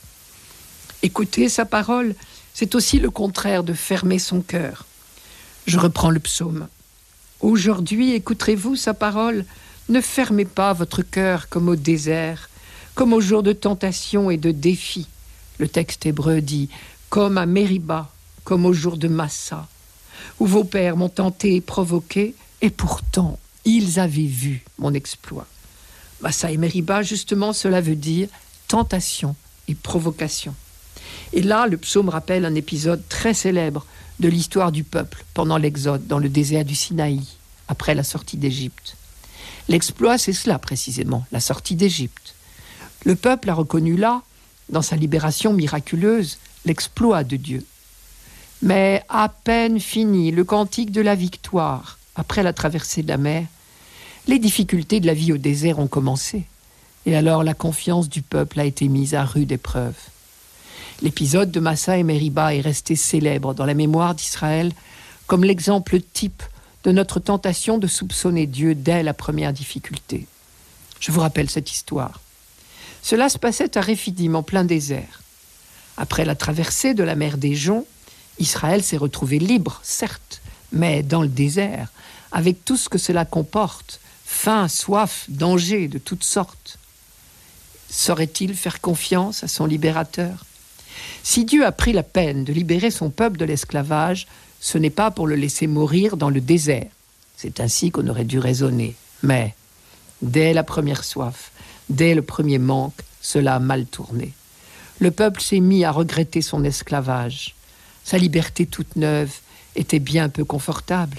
Écouter 1.04 1.48
sa 1.48 1.64
parole, 1.64 2.16
c'est 2.54 2.74
aussi 2.74 2.98
le 2.98 3.10
contraire 3.10 3.62
de 3.62 3.72
fermer 3.72 4.18
son 4.18 4.40
cœur. 4.40 4.84
Je 5.68 5.78
reprends 5.78 6.10
le 6.10 6.18
psaume. 6.18 6.66
Aujourd'hui, 7.40 8.14
écouterez-vous 8.14 8.74
sa 8.74 8.94
parole? 8.94 9.44
Ne 9.88 10.00
fermez 10.00 10.44
pas 10.44 10.72
votre 10.72 11.02
cœur 11.02 11.48
comme 11.48 11.68
au 11.68 11.76
désert, 11.76 12.50
comme 12.96 13.12
au 13.12 13.20
jour 13.20 13.44
de 13.44 13.52
tentation 13.52 14.28
et 14.28 14.36
de 14.36 14.50
défi. 14.50 15.06
Le 15.58 15.68
texte 15.68 16.04
hébreu 16.04 16.40
dit 16.40 16.68
Comme 17.10 17.38
à 17.38 17.46
Mériba, 17.46 18.10
comme 18.42 18.66
au 18.66 18.72
jour 18.72 18.96
de 18.96 19.06
Massa, 19.06 19.68
où 20.40 20.46
vos 20.46 20.64
pères 20.64 20.96
m'ont 20.96 21.08
tenté 21.08 21.54
et 21.54 21.60
provoqué, 21.60 22.34
et 22.60 22.70
pourtant 22.70 23.38
ils 23.64 24.00
avaient 24.00 24.22
vu 24.22 24.64
mon 24.78 24.92
exploit. 24.92 25.46
Massa 26.20 26.50
et 26.50 26.56
Meriba, 26.56 27.02
justement, 27.02 27.52
cela 27.52 27.80
veut 27.80 27.94
dire 27.94 28.28
tentation 28.66 29.36
et 29.68 29.76
provocation. 29.76 30.56
Et 31.32 31.42
là, 31.42 31.68
le 31.68 31.76
psaume 31.76 32.08
rappelle 32.08 32.44
un 32.44 32.56
épisode 32.56 33.02
très 33.08 33.32
célèbre 33.32 33.86
de 34.20 34.28
l'histoire 34.28 34.72
du 34.72 34.84
peuple 34.84 35.24
pendant 35.34 35.58
l'exode 35.58 36.06
dans 36.06 36.18
le 36.18 36.28
désert 36.28 36.64
du 36.64 36.74
Sinaï, 36.74 37.22
après 37.68 37.94
la 37.94 38.02
sortie 38.02 38.36
d'Égypte. 38.36 38.96
L'exploit, 39.68 40.18
c'est 40.18 40.32
cela 40.32 40.58
précisément, 40.58 41.24
la 41.30 41.40
sortie 41.40 41.76
d'Égypte. 41.76 42.34
Le 43.04 43.14
peuple 43.14 43.50
a 43.50 43.54
reconnu 43.54 43.96
là, 43.96 44.22
dans 44.70 44.82
sa 44.82 44.96
libération 44.96 45.52
miraculeuse, 45.52 46.38
l'exploit 46.64 47.24
de 47.24 47.36
Dieu. 47.36 47.64
Mais 48.62 49.04
à 49.08 49.28
peine 49.28 49.78
fini 49.78 50.30
le 50.30 50.44
cantique 50.44 50.90
de 50.90 51.00
la 51.00 51.14
victoire, 51.14 51.98
après 52.16 52.42
la 52.42 52.52
traversée 52.52 53.02
de 53.02 53.08
la 53.08 53.18
mer, 53.18 53.46
les 54.26 54.38
difficultés 54.38 55.00
de 55.00 55.06
la 55.06 55.14
vie 55.14 55.32
au 55.32 55.38
désert 55.38 55.78
ont 55.78 55.86
commencé, 55.86 56.44
et 57.06 57.16
alors 57.16 57.44
la 57.44 57.54
confiance 57.54 58.08
du 58.08 58.22
peuple 58.22 58.60
a 58.60 58.64
été 58.64 58.88
mise 58.88 59.14
à 59.14 59.24
rude 59.24 59.52
épreuve. 59.52 59.94
L'épisode 61.00 61.52
de 61.52 61.60
Massa 61.60 61.96
et 61.96 62.02
Meriba 62.02 62.54
est 62.54 62.60
resté 62.60 62.96
célèbre 62.96 63.54
dans 63.54 63.64
la 63.64 63.74
mémoire 63.74 64.16
d'Israël 64.16 64.72
comme 65.28 65.44
l'exemple 65.44 66.00
type 66.00 66.42
de 66.82 66.90
notre 66.90 67.20
tentation 67.20 67.78
de 67.78 67.86
soupçonner 67.86 68.46
Dieu 68.46 68.74
dès 68.74 69.04
la 69.04 69.14
première 69.14 69.52
difficulté. 69.52 70.26
Je 70.98 71.12
vous 71.12 71.20
rappelle 71.20 71.48
cette 71.48 71.70
histoire. 71.70 72.20
Cela 73.02 73.28
se 73.28 73.38
passait 73.38 73.78
à 73.78 73.80
Réphidim, 73.80 74.34
en 74.34 74.42
plein 74.42 74.64
désert. 74.64 75.22
Après 75.96 76.24
la 76.24 76.34
traversée 76.34 76.94
de 76.94 77.04
la 77.04 77.14
mer 77.14 77.38
des 77.38 77.54
Joncs, 77.54 77.86
Israël 78.40 78.82
s'est 78.82 78.96
retrouvé 78.96 79.38
libre, 79.38 79.80
certes, 79.84 80.40
mais 80.72 81.04
dans 81.04 81.22
le 81.22 81.28
désert, 81.28 81.92
avec 82.32 82.64
tout 82.64 82.76
ce 82.76 82.88
que 82.88 82.98
cela 82.98 83.24
comporte, 83.24 84.00
faim, 84.24 84.66
soif, 84.66 85.26
danger 85.28 85.86
de 85.86 85.98
toutes 85.98 86.24
sortes. 86.24 86.78
Saurait-il 87.88 88.54
faire 88.54 88.80
confiance 88.80 89.44
à 89.44 89.48
son 89.48 89.64
libérateur? 89.64 90.44
Si 91.22 91.44
Dieu 91.44 91.64
a 91.64 91.72
pris 91.72 91.92
la 91.92 92.02
peine 92.02 92.44
de 92.44 92.52
libérer 92.52 92.90
son 92.90 93.10
peuple 93.10 93.38
de 93.38 93.44
l'esclavage, 93.44 94.26
ce 94.60 94.78
n'est 94.78 94.90
pas 94.90 95.10
pour 95.10 95.26
le 95.26 95.36
laisser 95.36 95.66
mourir 95.66 96.16
dans 96.16 96.30
le 96.30 96.40
désert. 96.40 96.88
C'est 97.36 97.60
ainsi 97.60 97.90
qu'on 97.90 98.08
aurait 98.08 98.24
dû 98.24 98.38
raisonner. 98.38 98.94
Mais, 99.22 99.54
dès 100.22 100.52
la 100.52 100.64
première 100.64 101.04
soif, 101.04 101.52
dès 101.88 102.14
le 102.14 102.22
premier 102.22 102.58
manque, 102.58 103.00
cela 103.20 103.56
a 103.56 103.60
mal 103.60 103.86
tourné. 103.86 104.32
Le 104.98 105.10
peuple 105.10 105.40
s'est 105.40 105.60
mis 105.60 105.84
à 105.84 105.92
regretter 105.92 106.42
son 106.42 106.64
esclavage. 106.64 107.54
Sa 108.04 108.18
liberté 108.18 108.66
toute 108.66 108.96
neuve 108.96 109.32
était 109.76 110.00
bien 110.00 110.28
peu 110.28 110.44
confortable. 110.44 111.18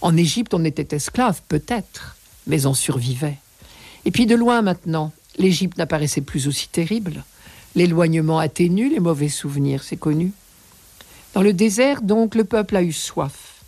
En 0.00 0.16
Égypte, 0.16 0.54
on 0.54 0.64
était 0.64 0.94
esclave, 0.94 1.40
peut-être, 1.48 2.16
mais 2.46 2.66
on 2.66 2.74
survivait. 2.74 3.38
Et 4.04 4.10
puis 4.10 4.26
de 4.26 4.36
loin 4.36 4.62
maintenant, 4.62 5.12
l'Égypte 5.38 5.78
n'apparaissait 5.78 6.20
plus 6.20 6.46
aussi 6.46 6.68
terrible. 6.68 7.24
L'éloignement 7.76 8.38
atténue 8.38 8.90
les 8.90 9.00
mauvais 9.00 9.28
souvenirs, 9.28 9.84
c'est 9.84 9.96
connu. 9.96 10.32
Dans 11.34 11.42
le 11.42 11.52
désert, 11.52 12.02
donc, 12.02 12.34
le 12.34 12.44
peuple 12.44 12.76
a 12.76 12.82
eu 12.82 12.92
soif. 12.92 13.62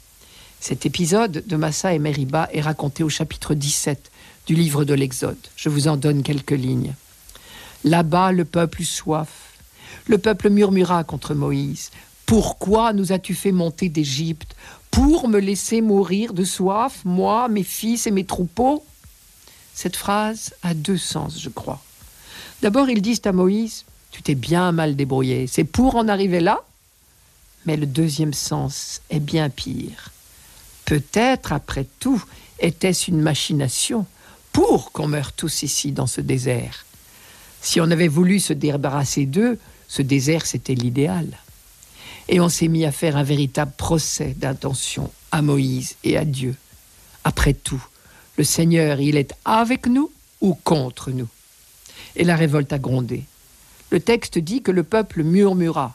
Cet 0.58 0.86
épisode 0.86 1.44
de 1.46 1.56
Massa 1.56 1.94
et 1.94 1.98
Meriba 1.98 2.48
est 2.52 2.60
raconté 2.60 3.04
au 3.04 3.08
chapitre 3.08 3.54
17 3.54 4.10
du 4.46 4.54
livre 4.54 4.84
de 4.84 4.94
l'Exode. 4.94 5.38
Je 5.56 5.68
vous 5.68 5.86
en 5.86 5.96
donne 5.96 6.22
quelques 6.22 6.50
lignes. 6.50 6.94
Là-bas, 7.84 8.32
le 8.32 8.44
peuple 8.44 8.82
eut 8.82 8.86
soif. 8.86 9.28
Le 10.06 10.18
peuple 10.18 10.50
murmura 10.50 11.04
contre 11.04 11.34
Moïse. 11.34 11.90
Pourquoi 12.26 12.92
nous 12.92 13.12
as-tu 13.12 13.34
fait 13.34 13.52
monter 13.52 13.88
d'Égypte 13.88 14.56
pour 14.90 15.28
me 15.28 15.38
laisser 15.38 15.80
mourir 15.80 16.32
de 16.32 16.44
soif, 16.44 17.02
moi, 17.04 17.48
mes 17.48 17.62
fils 17.62 18.06
et 18.06 18.10
mes 18.10 18.24
troupeaux? 18.24 18.84
Cette 19.74 19.96
phrase 19.96 20.54
a 20.62 20.74
deux 20.74 20.98
sens, 20.98 21.40
je 21.40 21.48
crois. 21.48 21.80
D'abord, 22.62 22.88
ils 22.90 23.02
disent 23.02 23.22
à 23.24 23.32
Moïse, 23.32 23.84
tu 24.12 24.22
t'es 24.22 24.36
bien 24.36 24.70
mal 24.70 24.94
débrouillé, 24.94 25.46
c'est 25.48 25.64
pour 25.64 25.96
en 25.96 26.06
arriver 26.06 26.40
là 26.40 26.62
Mais 27.66 27.76
le 27.76 27.86
deuxième 27.86 28.34
sens 28.34 29.00
est 29.10 29.20
bien 29.20 29.50
pire. 29.50 30.10
Peut-être, 30.84 31.52
après 31.52 31.86
tout, 31.98 32.22
était-ce 32.60 33.10
une 33.10 33.20
machination 33.20 34.06
pour 34.52 34.92
qu'on 34.92 35.08
meure 35.08 35.32
tous 35.32 35.62
ici 35.62 35.90
dans 35.90 36.06
ce 36.06 36.20
désert. 36.20 36.84
Si 37.60 37.80
on 37.80 37.90
avait 37.90 38.08
voulu 38.08 38.38
se 38.38 38.52
débarrasser 38.52 39.26
d'eux, 39.26 39.58
ce 39.88 40.02
désert, 40.02 40.46
c'était 40.46 40.74
l'idéal 40.74 41.26
et 42.28 42.40
on 42.40 42.48
s'est 42.48 42.68
mis 42.68 42.84
à 42.84 42.92
faire 42.92 43.16
un 43.16 43.22
véritable 43.22 43.72
procès 43.76 44.34
d'intention 44.38 45.10
à 45.30 45.42
Moïse 45.42 45.96
et 46.04 46.16
à 46.16 46.24
Dieu. 46.24 46.54
Après 47.24 47.54
tout, 47.54 47.84
le 48.36 48.44
Seigneur, 48.44 49.00
il 49.00 49.16
est 49.16 49.34
avec 49.44 49.86
nous 49.86 50.10
ou 50.40 50.54
contre 50.54 51.10
nous 51.10 51.28
Et 52.16 52.24
la 52.24 52.36
révolte 52.36 52.72
a 52.72 52.78
grondé. 52.78 53.24
Le 53.92 54.00
texte 54.00 54.38
dit 54.38 54.62
que 54.62 54.70
le 54.70 54.84
peuple 54.84 55.22
murmura, 55.22 55.94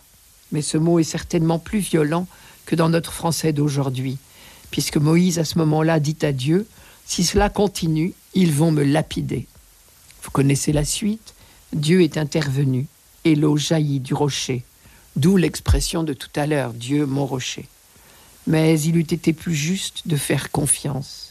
mais 0.52 0.62
ce 0.62 0.78
mot 0.78 1.00
est 1.00 1.04
certainement 1.04 1.58
plus 1.58 1.80
violent 1.80 2.28
que 2.68 2.76
dans 2.76 2.90
notre 2.90 3.12
français 3.12 3.54
d'aujourd'hui, 3.54 4.20
puisque 4.70 4.98
Moïse 4.98 5.40
à 5.40 5.44
ce 5.44 5.58
moment-là 5.58 6.00
dit 6.00 6.18
à 6.22 6.32
Dieu, 6.32 6.68
si 7.08 7.24
cela 7.24 7.50
continue, 7.50 8.14
ils 8.36 8.54
vont 8.54 8.70
me 8.70 8.84
lapider. 8.84 9.48
Vous 10.22 10.30
connaissez 10.30 10.74
la 10.74 10.86
suite 10.86 11.34
Dieu 11.74 12.04
est 12.04 12.18
intervenu 12.18 12.86
et 13.26 13.34
l'eau 13.34 13.58
jaillit 13.58 14.00
du 14.00 14.14
rocher 14.14 14.64
D'où 15.16 15.36
l'expression 15.36 16.04
de 16.04 16.14
tout 16.14 16.30
à 16.36 16.46
l'heure, 16.46 16.74
Dieu 16.74 17.08
mon 17.08 17.26
rocher. 17.26 17.68
Mais 18.46 18.80
il 18.80 18.98
eût 18.98 19.02
été 19.02 19.34
plus 19.34 19.56
juste 19.56 20.08
de 20.08 20.18
faire 20.18 20.52
confiance. 20.52 21.27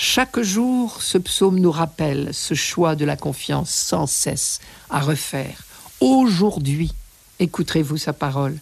Chaque 0.00 0.38
jour, 0.38 1.02
ce 1.02 1.18
psaume 1.18 1.58
nous 1.58 1.72
rappelle 1.72 2.28
ce 2.32 2.54
choix 2.54 2.94
de 2.94 3.04
la 3.04 3.16
confiance 3.16 3.70
sans 3.70 4.06
cesse 4.06 4.60
à 4.90 5.00
refaire. 5.00 5.64
Aujourd'hui, 5.98 6.92
écouterez-vous 7.40 7.96
sa 7.96 8.12
parole. 8.12 8.56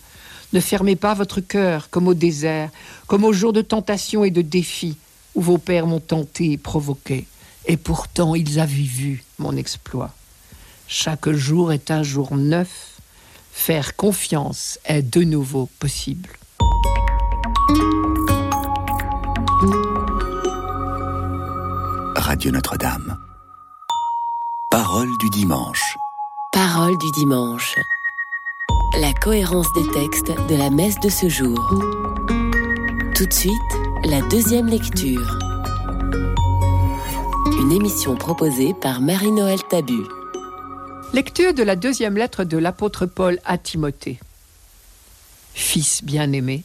Ne 0.55 0.61
fermez 0.61 0.97
pas 0.97 1.13
votre 1.13 1.43
cœur 1.43 1.91
comme 1.91 2.09
au 2.09 2.15
désert, 2.15 2.71
comme 3.07 3.23
au 3.23 3.35
jour 3.35 3.53
de 3.53 3.61
tentation 3.61 4.25
et 4.25 4.31
de 4.31 4.41
défi, 4.41 4.97
où 5.35 5.43
vos 5.43 5.59
pères 5.59 5.87
m'ont 5.87 6.01
tenté 6.01 6.53
et 6.53 6.57
provoqué, 6.57 7.27
et 7.67 7.77
pourtant 7.77 8.35
ils 8.35 8.59
avaient 8.59 8.75
vu 8.75 9.23
mon 9.39 9.59
exploit. 9.59 10.15
Chaque 10.89 11.29
jour 11.29 11.71
est 11.71 11.91
un 11.91 12.03
jour 12.03 12.35
neuf, 12.35 12.99
faire 13.53 13.95
confiance 13.95 14.79
est 14.87 15.03
de 15.03 15.23
nouveau 15.23 15.69
possible. 15.81 16.31
Radio 22.27 22.51
Notre-Dame. 22.51 23.17
Parole 24.69 25.07
du 25.21 25.31
dimanche. 25.31 25.97
Parole 26.53 26.99
du 26.99 27.13
dimanche. 27.13 27.77
La 29.01 29.13
cohérence 29.13 29.73
des 29.75 29.89
textes 29.93 30.33
de 30.49 30.57
la 30.57 30.69
messe 30.71 30.99
de 30.99 31.09
ce 31.09 31.29
jour. 31.29 31.57
Tout 33.15 33.27
de 33.27 33.33
suite, 33.33 33.53
la 34.07 34.23
deuxième 34.23 34.67
lecture. 34.67 35.39
Une 37.61 37.71
émission 37.71 38.17
proposée 38.17 38.75
par 38.75 39.01
Marie-Noël 39.01 39.61
Tabu. 39.71 40.03
Lecture 41.13 41.55
de 41.55 41.63
la 41.63 41.77
deuxième 41.77 42.17
lettre 42.17 42.43
de 42.43 42.59
l'apôtre 42.59 43.07
Paul 43.07 43.39
à 43.45 43.57
Timothée. 43.57 44.19
Fils 45.55 46.03
bien-aimé, 46.03 46.65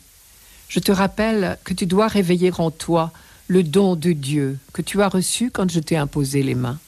je 0.70 0.80
te 0.80 0.92
rappelle 0.92 1.60
que 1.64 1.76
tu 1.76 1.86
dois 1.86 2.08
réveiller 2.08 2.52
en 2.58 2.72
toi 2.72 3.12
le 3.52 3.64
don 3.64 3.98
de 3.98 4.14
Dieu 4.14 4.58
que 4.72 4.82
tu 4.82 5.02
as 5.02 5.10
reçu 5.10 5.52
quand 5.52 5.70
je 5.70 5.82
t'ai 5.82 5.98
imposé 5.98 6.42
les 6.42 6.56
mains. 6.56 6.80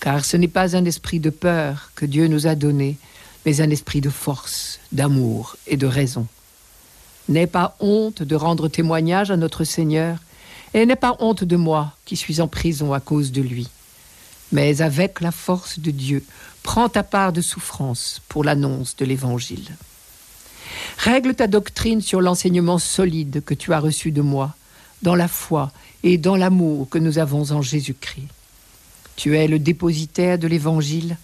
Car 0.00 0.24
ce 0.24 0.38
n'est 0.38 0.48
pas 0.48 0.74
un 0.74 0.86
esprit 0.86 1.20
de 1.20 1.28
peur 1.28 1.90
que 1.94 2.06
Dieu 2.06 2.28
nous 2.28 2.46
a 2.46 2.54
donné, 2.54 2.96
mais 3.44 3.60
un 3.60 3.68
esprit 3.68 4.00
de 4.00 4.08
force, 4.08 4.80
d'amour 4.92 5.58
et 5.66 5.76
de 5.76 5.86
raison. 5.86 6.26
N'aie 7.28 7.46
pas 7.46 7.76
honte 7.80 8.22
de 8.22 8.34
rendre 8.34 8.68
témoignage 8.68 9.30
à 9.30 9.36
notre 9.36 9.64
Seigneur, 9.64 10.16
et 10.72 10.86
n'aie 10.86 10.96
pas 10.96 11.18
honte 11.18 11.44
de 11.44 11.56
moi 11.56 11.92
qui 12.06 12.16
suis 12.16 12.40
en 12.40 12.48
prison 12.48 12.94
à 12.94 13.00
cause 13.00 13.30
de 13.30 13.42
lui. 13.42 13.68
Mais 14.52 14.80
avec 14.80 15.20
la 15.20 15.30
force 15.30 15.78
de 15.78 15.90
Dieu, 15.90 16.24
prends 16.62 16.88
ta 16.88 17.02
part 17.02 17.34
de 17.34 17.42
souffrance 17.42 18.22
pour 18.30 18.44
l'annonce 18.44 18.96
de 18.96 19.04
l'Évangile. 19.04 19.76
Règle 20.96 21.34
ta 21.34 21.48
doctrine 21.48 22.00
sur 22.00 22.22
l'enseignement 22.22 22.78
solide 22.78 23.42
que 23.44 23.52
tu 23.52 23.74
as 23.74 23.78
reçu 23.78 24.10
de 24.10 24.22
moi, 24.22 24.55
dans 25.02 25.14
la 25.14 25.28
foi 25.28 25.72
et 26.02 26.18
dans 26.18 26.36
l'amour 26.36 26.88
que 26.88 26.98
nous 26.98 27.18
avons 27.18 27.52
en 27.52 27.62
Jésus-Christ. 27.62 28.28
Tu 29.16 29.36
es 29.36 29.48
le 29.48 29.58
dépositaire 29.58 30.38
de 30.38 30.46
l'Évangile, 30.46 31.16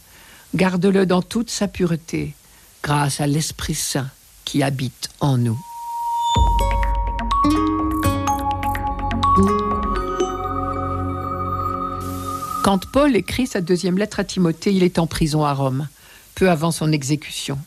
garde-le 0.54 1.06
dans 1.06 1.22
toute 1.22 1.50
sa 1.50 1.68
pureté, 1.68 2.34
grâce 2.82 3.20
à 3.20 3.26
l'Esprit 3.26 3.74
Saint 3.74 4.08
qui 4.44 4.62
habite 4.62 5.10
en 5.20 5.36
nous. 5.36 5.58
Quand 12.62 12.86
Paul 12.92 13.16
écrit 13.16 13.46
sa 13.46 13.60
deuxième 13.60 13.98
lettre 13.98 14.20
à 14.20 14.24
Timothée, 14.24 14.72
il 14.72 14.84
est 14.84 14.98
en 14.98 15.06
prison 15.06 15.44
à 15.44 15.52
Rome, 15.52 15.88
peu 16.36 16.48
avant 16.48 16.70
son 16.70 16.92
exécution. 16.92 17.58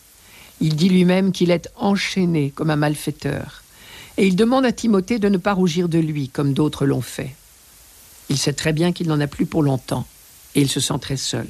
Il 0.62 0.76
dit 0.76 0.90
lui-même 0.90 1.34
qu'il 1.34 1.52
est 1.52 1.70
enchaîné 1.76 2.52
comme 2.56 2.70
un 2.70 2.78
malfaiteur 2.78 3.65
et 4.18 4.28
il 4.28 4.36
demande 4.36 4.66
à 4.66 4.72
Timothée 4.72 5.20
de 5.20 5.30
ne 5.30 5.38
pas 5.38 5.54
rougir 5.54 5.90
de 5.90 6.00
lui 6.00 6.30
comme 6.30 6.54
d'autres 6.54 6.86
l'ont 6.86 7.02
fait. 7.02 7.36
Il 8.30 8.38
sait 8.38 8.54
très 8.54 8.74
bien 8.74 8.92
qu'il 8.92 9.08
n'en 9.08 9.20
a 9.20 9.28
plus 9.28 9.46
pour 9.46 9.62
longtemps, 9.62 10.06
et 10.56 10.62
il 10.62 10.70
se 10.70 10.80
sent 10.80 11.00
très 11.00 11.18
seul. 11.18 11.48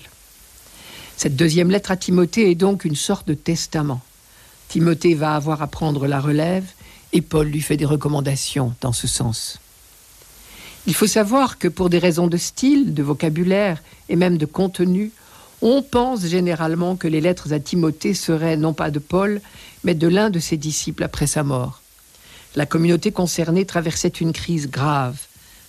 Cette 1.18 1.36
deuxième 1.36 1.72
lettre 1.72 1.92
à 1.92 1.98
Timothée 1.98 2.52
est 2.52 2.56
donc 2.56 2.84
une 2.84 2.96
sorte 2.96 3.28
de 3.28 3.34
testament. 3.34 4.02
Timothée 4.68 5.14
va 5.14 5.36
avoir 5.36 5.62
à 5.62 5.68
prendre 5.68 6.08
la 6.08 6.20
relève, 6.20 6.66
et 7.14 7.22
Paul 7.22 7.48
lui 7.48 7.62
fait 7.62 7.78
des 7.78 7.86
recommandations 7.86 8.74
dans 8.82 8.92
ce 8.92 9.08
sens. 9.08 9.60
Il 10.88 10.94
faut 10.94 11.08
savoir 11.08 11.58
que 11.58 11.68
pour 11.68 11.90
des 11.90 11.98
raisons 11.98 12.28
de 12.28 12.38
style, 12.38 12.94
de 12.94 13.04
vocabulaire 13.04 13.82
et 14.10 14.16
même 14.16 14.38
de 14.38 14.46
contenu, 14.46 15.12
on 15.62 15.82
pense 15.82 16.26
généralement 16.26 16.96
que 16.96 17.08
les 17.08 17.22
lettres 17.22 17.54
à 17.54 17.60
Timothée 17.60 18.14
seraient 18.14 18.58
non 18.58 18.74
pas 18.74 18.92
de 18.92 19.00
Paul, 19.00 19.42
mais 19.84 19.96
de 19.96 20.08
l'un 20.08 20.30
de 20.30 20.40
ses 20.40 20.58
disciples 20.58 21.04
après 21.04 21.28
sa 21.28 21.44
mort. 21.44 21.82
La 22.56 22.66
communauté 22.66 23.12
concernée 23.12 23.66
traversait 23.66 24.08
une 24.08 24.32
crise 24.32 24.70
grave. 24.70 25.18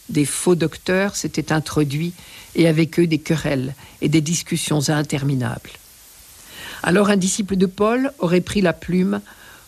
Des 0.08 0.24
faux 0.24 0.54
docteurs 0.54 1.16
s'étaient 1.16 1.52
introduits 1.52 2.12
et 2.54 2.68
avec 2.68 3.00
eux 3.00 3.08
des 3.08 3.18
querelles 3.18 3.74
et 4.00 4.08
des 4.08 4.20
discussions 4.20 4.88
interminables. 4.88 5.70
Alors 6.84 7.08
un 7.08 7.16
disciple 7.16 7.56
de 7.56 7.66
Paul 7.66 8.12
aurait 8.20 8.40
pris 8.40 8.60
la 8.60 8.72
plume 8.72 9.20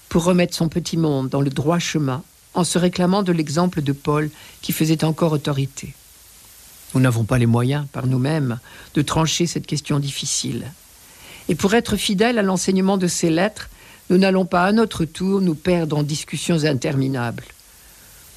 pour 0.09 0.25
remettre 0.25 0.55
son 0.55 0.69
petit 0.69 0.97
monde 0.97 1.29
dans 1.29 1.41
le 1.41 1.51
droit 1.51 1.81
chemin 1.81 2.23
en 2.55 2.63
se 2.63 2.79
réclamant 2.79 3.23
de 3.23 3.33
l'exemple 3.33 3.83
de 3.83 3.93
Paul 3.93 4.31
qui 4.63 4.73
faisait 4.73 5.05
encore 5.05 5.33
autorité. 5.33 5.95
Nous 6.95 7.01
n'avons 7.01 7.25
pas 7.25 7.39
les 7.39 7.47
moyens, 7.47 7.87
par 7.93 8.07
nous-mêmes, 8.07 8.61
de 8.95 9.03
trancher 9.03 9.47
cette 9.47 9.67
question 9.67 9.99
difficile. 9.99 10.71
Et 11.49 11.55
pour 11.55 11.75
être 11.75 11.97
fidèles 11.97 12.39
à 12.39 12.43
l'enseignement 12.43 12.97
de 12.97 13.07
ces 13.07 13.31
lettres, 13.31 13.69
nous 14.11 14.19
n'allons 14.19 14.47
pas 14.47 14.65
à 14.65 14.73
notre 14.73 15.05
tour 15.05 15.41
nous 15.41 15.55
perdre 15.55 15.99
en 15.99 16.03
discussions 16.03 16.65
interminables. 16.65 17.45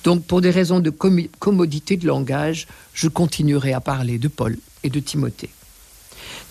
Donc, 0.04 0.24
pour 0.26 0.42
des 0.42 0.50
raisons 0.50 0.80
de 0.80 0.90
commodité 0.90 1.96
de 1.96 2.08
langage, 2.08 2.68
je 2.94 3.08
continuerai 3.08 3.74
à 3.74 3.82
parler 3.82 4.18
de 4.18 4.28
Paul 4.28 4.58
et 4.84 4.90
de 4.90 5.00
Timothée. 5.00 5.52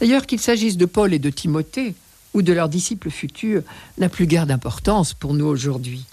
D'ailleurs, 0.00 0.26
qu'il 0.26 0.40
s'agisse 0.40 0.76
de 0.76 0.86
Paul 0.86 1.12
et 1.12 1.18
de 1.18 1.30
Timothée, 1.30 1.94
ou 2.32 2.42
de 2.42 2.52
leurs 2.52 2.68
disciples 2.68 3.10
futurs, 3.10 3.62
n'a 3.98 4.08
plus 4.08 4.26
guère 4.26 4.46
d'importance 4.46 5.14
pour 5.14 5.34
nous 5.34 5.46
aujourd'hui. 5.46 6.04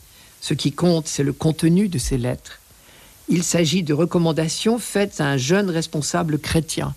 Ce 0.42 0.56
qui 0.56 0.72
compte, 0.72 1.08
c'est 1.08 1.24
le 1.24 1.34
contenu 1.34 1.90
de 1.90 2.00
ces 2.00 2.18
lettres. 2.18 2.60
Il 3.30 3.44
s'agit 3.44 3.84
de 3.84 3.94
recommandations 3.94 4.80
faites 4.80 5.22
à 5.22 5.28
un 5.28 5.38
jeune 5.38 5.70
responsable 5.70 6.40
chrétien. 6.40 6.96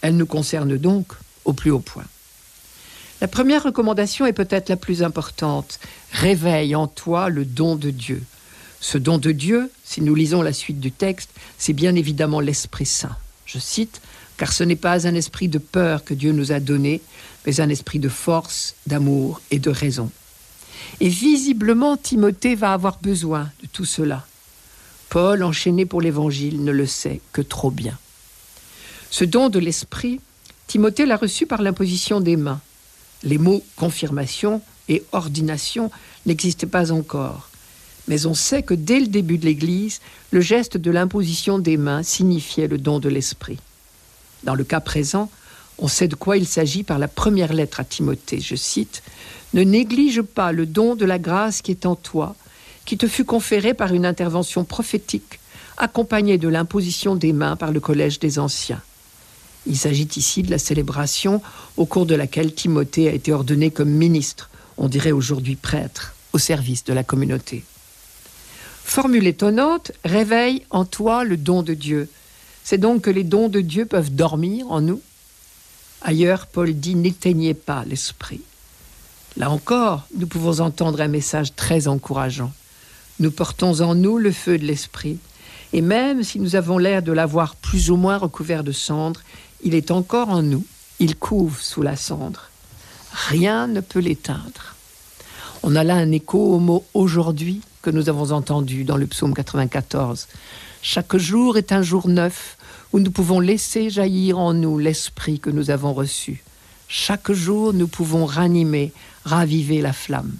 Elles 0.00 0.16
nous 0.16 0.26
concernent 0.26 0.78
donc 0.78 1.12
au 1.44 1.52
plus 1.52 1.70
haut 1.70 1.80
point. 1.80 2.04
La 3.20 3.28
première 3.28 3.62
recommandation 3.62 4.26
est 4.26 4.32
peut-être 4.32 4.68
la 4.68 4.76
plus 4.76 5.02
importante. 5.02 5.78
Réveille 6.12 6.74
en 6.74 6.86
toi 6.86 7.28
le 7.28 7.44
don 7.44 7.76
de 7.76 7.90
Dieu. 7.90 8.22
Ce 8.80 8.98
don 8.98 9.18
de 9.18 9.32
Dieu, 9.32 9.70
si 9.82 10.02
nous 10.02 10.14
lisons 10.14 10.42
la 10.42 10.52
suite 10.52 10.80
du 10.80 10.92
texte, 10.92 11.30
c'est 11.56 11.72
bien 11.72 11.94
évidemment 11.94 12.40
l'Esprit 12.40 12.86
Saint. 12.86 13.16
Je 13.46 13.58
cite, 13.58 14.00
car 14.36 14.52
ce 14.52 14.64
n'est 14.64 14.76
pas 14.76 15.06
un 15.06 15.14
esprit 15.14 15.48
de 15.48 15.58
peur 15.58 16.04
que 16.04 16.12
Dieu 16.12 16.32
nous 16.32 16.52
a 16.52 16.60
donné, 16.60 17.00
mais 17.46 17.60
un 17.60 17.68
esprit 17.68 17.98
de 17.98 18.08
force, 18.08 18.74
d'amour 18.86 19.40
et 19.50 19.58
de 19.58 19.70
raison. 19.70 20.10
Et 21.00 21.08
visiblement, 21.08 21.96
Timothée 21.96 22.54
va 22.54 22.72
avoir 22.72 22.98
besoin 23.00 23.50
de 23.62 23.68
tout 23.68 23.84
cela. 23.84 24.26
Paul, 25.08 25.42
enchaîné 25.44 25.86
pour 25.86 26.00
l'Évangile, 26.00 26.64
ne 26.64 26.72
le 26.72 26.86
sait 26.86 27.20
que 27.32 27.40
trop 27.40 27.70
bien. 27.70 27.96
Ce 29.10 29.24
don 29.24 29.48
de 29.48 29.60
l'Esprit, 29.60 30.20
Timothée 30.66 31.06
l'a 31.06 31.16
reçu 31.16 31.46
par 31.46 31.62
l'imposition 31.62 32.20
des 32.20 32.36
mains. 32.36 32.60
Les 33.24 33.38
mots 33.38 33.64
confirmation 33.76 34.60
et 34.88 35.02
ordination 35.12 35.90
n'existaient 36.26 36.66
pas 36.66 36.92
encore. 36.92 37.48
Mais 38.06 38.26
on 38.26 38.34
sait 38.34 38.62
que 38.62 38.74
dès 38.74 39.00
le 39.00 39.06
début 39.06 39.38
de 39.38 39.46
l'Église, 39.46 40.00
le 40.30 40.40
geste 40.40 40.76
de 40.76 40.90
l'imposition 40.90 41.58
des 41.58 41.76
mains 41.76 42.02
signifiait 42.02 42.68
le 42.68 42.78
don 42.78 42.98
de 42.98 43.08
l'Esprit. 43.08 43.58
Dans 44.42 44.54
le 44.54 44.64
cas 44.64 44.80
présent, 44.80 45.30
on 45.78 45.88
sait 45.88 46.08
de 46.08 46.14
quoi 46.14 46.36
il 46.36 46.46
s'agit 46.46 46.82
par 46.82 46.98
la 46.98 47.08
première 47.08 47.52
lettre 47.52 47.80
à 47.80 47.84
Timothée. 47.84 48.40
Je 48.40 48.54
cite 48.54 49.02
Ne 49.54 49.62
néglige 49.62 50.22
pas 50.22 50.52
le 50.52 50.66
don 50.66 50.94
de 50.94 51.06
la 51.06 51.18
grâce 51.18 51.62
qui 51.62 51.70
est 51.70 51.86
en 51.86 51.96
toi, 51.96 52.36
qui 52.84 52.98
te 52.98 53.08
fut 53.08 53.24
conféré 53.24 53.72
par 53.72 53.94
une 53.94 54.04
intervention 54.04 54.64
prophétique, 54.64 55.40
accompagnée 55.78 56.38
de 56.38 56.48
l'imposition 56.48 57.16
des 57.16 57.32
mains 57.32 57.56
par 57.56 57.72
le 57.72 57.80
collège 57.80 58.18
des 58.18 58.38
anciens. 58.38 58.82
Il 59.66 59.78
s'agit 59.78 60.08
ici 60.16 60.42
de 60.42 60.50
la 60.50 60.58
célébration 60.58 61.40
au 61.76 61.86
cours 61.86 62.06
de 62.06 62.14
laquelle 62.14 62.54
Timothée 62.54 63.08
a 63.08 63.12
été 63.12 63.32
ordonné 63.32 63.70
comme 63.70 63.90
ministre, 63.90 64.50
on 64.76 64.88
dirait 64.88 65.12
aujourd'hui 65.12 65.56
prêtre, 65.56 66.14
au 66.32 66.38
service 66.38 66.84
de 66.84 66.92
la 66.92 67.04
communauté. 67.04 67.64
Formule 68.84 69.26
étonnante, 69.26 69.92
réveille 70.04 70.64
en 70.70 70.84
toi 70.84 71.24
le 71.24 71.36
don 71.36 71.62
de 71.62 71.74
Dieu. 71.74 72.08
C'est 72.62 72.78
donc 72.78 73.02
que 73.02 73.10
les 73.10 73.24
dons 73.24 73.48
de 73.48 73.60
Dieu 73.60 73.86
peuvent 73.86 74.14
dormir 74.14 74.70
en 74.70 74.80
nous. 74.80 75.00
Ailleurs, 76.02 76.46
Paul 76.46 76.74
dit 76.74 76.94
n'éteignez 76.94 77.54
pas 77.54 77.84
l'esprit. 77.86 78.42
Là 79.36 79.50
encore, 79.50 80.06
nous 80.16 80.26
pouvons 80.26 80.60
entendre 80.60 81.00
un 81.00 81.08
message 81.08 81.54
très 81.56 81.88
encourageant. 81.88 82.52
Nous 83.20 83.30
portons 83.30 83.80
en 83.80 83.94
nous 83.94 84.18
le 84.18 84.30
feu 84.30 84.58
de 84.58 84.64
l'esprit, 84.64 85.18
et 85.72 85.80
même 85.80 86.22
si 86.22 86.38
nous 86.38 86.54
avons 86.54 86.78
l'air 86.78 87.02
de 87.02 87.10
l'avoir 87.10 87.56
plus 87.56 87.90
ou 87.90 87.96
moins 87.96 88.18
recouvert 88.18 88.62
de 88.62 88.72
cendres, 88.72 89.22
il 89.64 89.74
est 89.74 89.90
encore 89.90 90.28
en 90.28 90.42
nous, 90.42 90.64
il 91.00 91.16
couve 91.16 91.60
sous 91.60 91.82
la 91.82 91.96
cendre. 91.96 92.50
Rien 93.28 93.66
ne 93.66 93.80
peut 93.80 93.98
l'éteindre. 93.98 94.74
On 95.62 95.74
a 95.74 95.82
là 95.82 95.94
un 95.96 96.12
écho 96.12 96.54
au 96.54 96.58
mot 96.58 96.84
aujourd'hui 96.92 97.62
que 97.80 97.90
nous 97.90 98.08
avons 98.08 98.32
entendu 98.32 98.84
dans 98.84 98.96
le 98.96 99.06
psaume 99.06 99.34
94. 99.34 100.28
Chaque 100.82 101.16
jour 101.16 101.56
est 101.56 101.72
un 101.72 101.82
jour 101.82 102.08
neuf 102.08 102.58
où 102.92 102.98
nous 102.98 103.10
pouvons 103.10 103.40
laisser 103.40 103.88
jaillir 103.88 104.38
en 104.38 104.52
nous 104.52 104.78
l'esprit 104.78 105.40
que 105.40 105.50
nous 105.50 105.70
avons 105.70 105.94
reçu. 105.94 106.44
Chaque 106.86 107.32
jour, 107.32 107.72
nous 107.72 107.88
pouvons 107.88 108.26
ranimer, 108.26 108.92
raviver 109.24 109.80
la 109.80 109.92
flamme. 109.92 110.36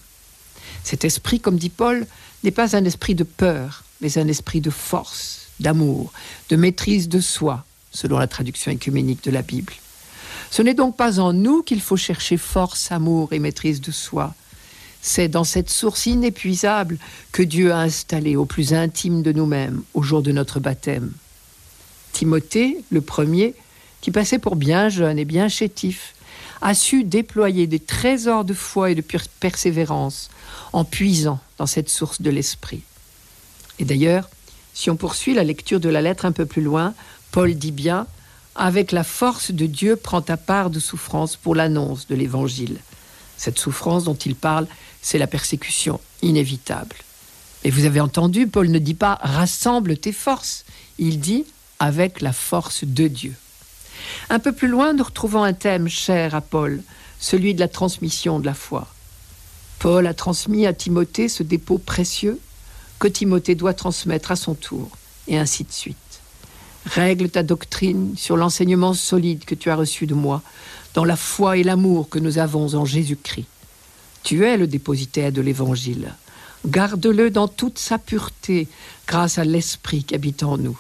Cet 0.84 1.04
esprit, 1.04 1.40
comme 1.40 1.56
dit 1.56 1.70
Paul, 1.70 2.06
n'est 2.42 2.50
pas 2.50 2.76
un 2.76 2.84
esprit 2.84 3.14
de 3.14 3.24
peur, 3.24 3.84
mais 4.02 4.18
un 4.18 4.28
esprit 4.28 4.60
de 4.60 4.70
force, 4.70 5.48
d'amour, 5.60 6.12
de 6.50 6.56
maîtrise 6.56 7.08
de 7.08 7.20
soi, 7.20 7.64
selon 7.94 8.18
la 8.18 8.26
traduction 8.26 8.70
écuménique 8.70 9.24
de 9.24 9.30
la 9.30 9.42
Bible. 9.42 9.72
Ce 10.50 10.62
n'est 10.62 10.74
donc 10.74 10.96
pas 10.96 11.20
en 11.20 11.32
nous 11.32 11.62
qu'il 11.62 11.80
faut 11.80 11.96
chercher 11.96 12.36
force, 12.36 12.92
amour 12.92 13.32
et 13.32 13.38
maîtrise 13.38 13.80
de 13.80 13.90
soi. 13.90 14.34
C'est 15.00 15.28
dans 15.28 15.44
cette 15.44 15.70
source 15.70 16.06
inépuisable 16.06 16.98
que 17.32 17.42
Dieu 17.42 17.72
a 17.72 17.78
installé 17.78 18.36
au 18.36 18.44
plus 18.44 18.72
intime 18.72 19.22
de 19.22 19.32
nous-mêmes 19.32 19.82
au 19.94 20.02
jour 20.02 20.22
de 20.22 20.32
notre 20.32 20.60
baptême. 20.60 21.12
Timothée, 22.12 22.84
le 22.90 23.00
premier, 23.00 23.54
qui 24.00 24.10
passait 24.10 24.38
pour 24.38 24.56
bien 24.56 24.88
jeune 24.88 25.18
et 25.18 25.24
bien 25.24 25.48
chétif, 25.48 26.14
a 26.62 26.74
su 26.74 27.04
déployer 27.04 27.66
des 27.66 27.80
trésors 27.80 28.44
de 28.44 28.54
foi 28.54 28.90
et 28.90 28.94
de 28.94 29.04
persévérance 29.40 30.30
en 30.72 30.84
puisant 30.84 31.40
dans 31.58 31.66
cette 31.66 31.90
source 31.90 32.22
de 32.22 32.30
l'esprit. 32.30 32.82
Et 33.78 33.84
d'ailleurs, 33.84 34.30
si 34.72 34.90
on 34.90 34.96
poursuit 34.96 35.34
la 35.34 35.44
lecture 35.44 35.80
de 35.80 35.88
la 35.88 36.02
lettre 36.02 36.24
un 36.24 36.32
peu 36.32 36.46
plus 36.46 36.62
loin, 36.62 36.94
Paul 37.34 37.52
dit 37.56 37.72
bien 37.72 38.06
Avec 38.54 38.92
la 38.92 39.02
force 39.02 39.50
de 39.50 39.66
Dieu, 39.66 39.96
prend 39.96 40.22
ta 40.22 40.36
part 40.36 40.70
de 40.70 40.78
souffrance 40.78 41.34
pour 41.34 41.56
l'annonce 41.56 42.06
de 42.06 42.14
l'Évangile. 42.14 42.78
Cette 43.36 43.58
souffrance 43.58 44.04
dont 44.04 44.14
il 44.14 44.36
parle, 44.36 44.68
c'est 45.02 45.18
la 45.18 45.26
persécution 45.26 45.98
inévitable. 46.22 46.94
Et 47.64 47.72
vous 47.72 47.86
avez 47.86 47.98
entendu, 47.98 48.46
Paul 48.46 48.70
ne 48.70 48.78
dit 48.78 48.94
pas 48.94 49.18
rassemble 49.20 49.96
tes 49.96 50.12
forces, 50.12 50.64
il 50.98 51.18
dit 51.18 51.44
avec 51.80 52.20
la 52.20 52.32
force 52.32 52.84
de 52.84 53.08
Dieu. 53.08 53.34
Un 54.30 54.38
peu 54.38 54.52
plus 54.52 54.68
loin, 54.68 54.92
nous 54.92 55.02
retrouvons 55.02 55.42
un 55.42 55.54
thème 55.54 55.88
cher 55.88 56.36
à 56.36 56.40
Paul, 56.40 56.84
celui 57.18 57.52
de 57.52 57.58
la 57.58 57.66
transmission 57.66 58.38
de 58.38 58.46
la 58.46 58.54
foi. 58.54 58.86
Paul 59.80 60.06
a 60.06 60.14
transmis 60.14 60.66
à 60.66 60.72
Timothée 60.72 61.28
ce 61.28 61.42
dépôt 61.42 61.78
précieux 61.78 62.38
que 63.00 63.08
Timothée 63.08 63.56
doit 63.56 63.74
transmettre 63.74 64.30
à 64.30 64.36
son 64.36 64.54
tour, 64.54 64.88
et 65.26 65.36
ainsi 65.36 65.64
de 65.64 65.72
suite. 65.72 65.96
Règle 66.86 67.30
ta 67.30 67.42
doctrine 67.42 68.14
sur 68.16 68.36
l'enseignement 68.36 68.94
solide 68.94 69.44
que 69.44 69.54
tu 69.54 69.70
as 69.70 69.76
reçu 69.76 70.06
de 70.06 70.14
moi, 70.14 70.42
dans 70.92 71.04
la 71.04 71.16
foi 71.16 71.56
et 71.56 71.64
l'amour 71.64 72.08
que 72.08 72.18
nous 72.18 72.38
avons 72.38 72.74
en 72.74 72.84
Jésus-Christ. 72.84 73.46
Tu 74.22 74.44
es 74.44 74.56
le 74.56 74.66
dépositaire 74.66 75.32
de 75.32 75.40
l'Évangile. 75.40 76.14
Garde-le 76.66 77.30
dans 77.30 77.48
toute 77.48 77.78
sa 77.78 77.98
pureté, 77.98 78.68
grâce 79.06 79.38
à 79.38 79.44
l'Esprit 79.44 80.04
qui 80.04 80.14
habite 80.14 80.42
en 80.42 80.56
nous. 80.56 80.78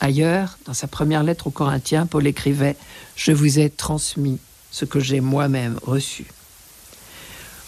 Ailleurs, 0.00 0.58
dans 0.66 0.74
sa 0.74 0.86
première 0.86 1.22
lettre 1.22 1.48
aux 1.48 1.52
Corinthiens, 1.52 2.06
Paul 2.06 2.26
écrivait 2.26 2.76
Je 3.16 3.32
vous 3.32 3.58
ai 3.58 3.70
transmis 3.70 4.38
ce 4.70 4.84
que 4.84 5.00
j'ai 5.00 5.20
moi-même 5.20 5.78
reçu. 5.82 6.26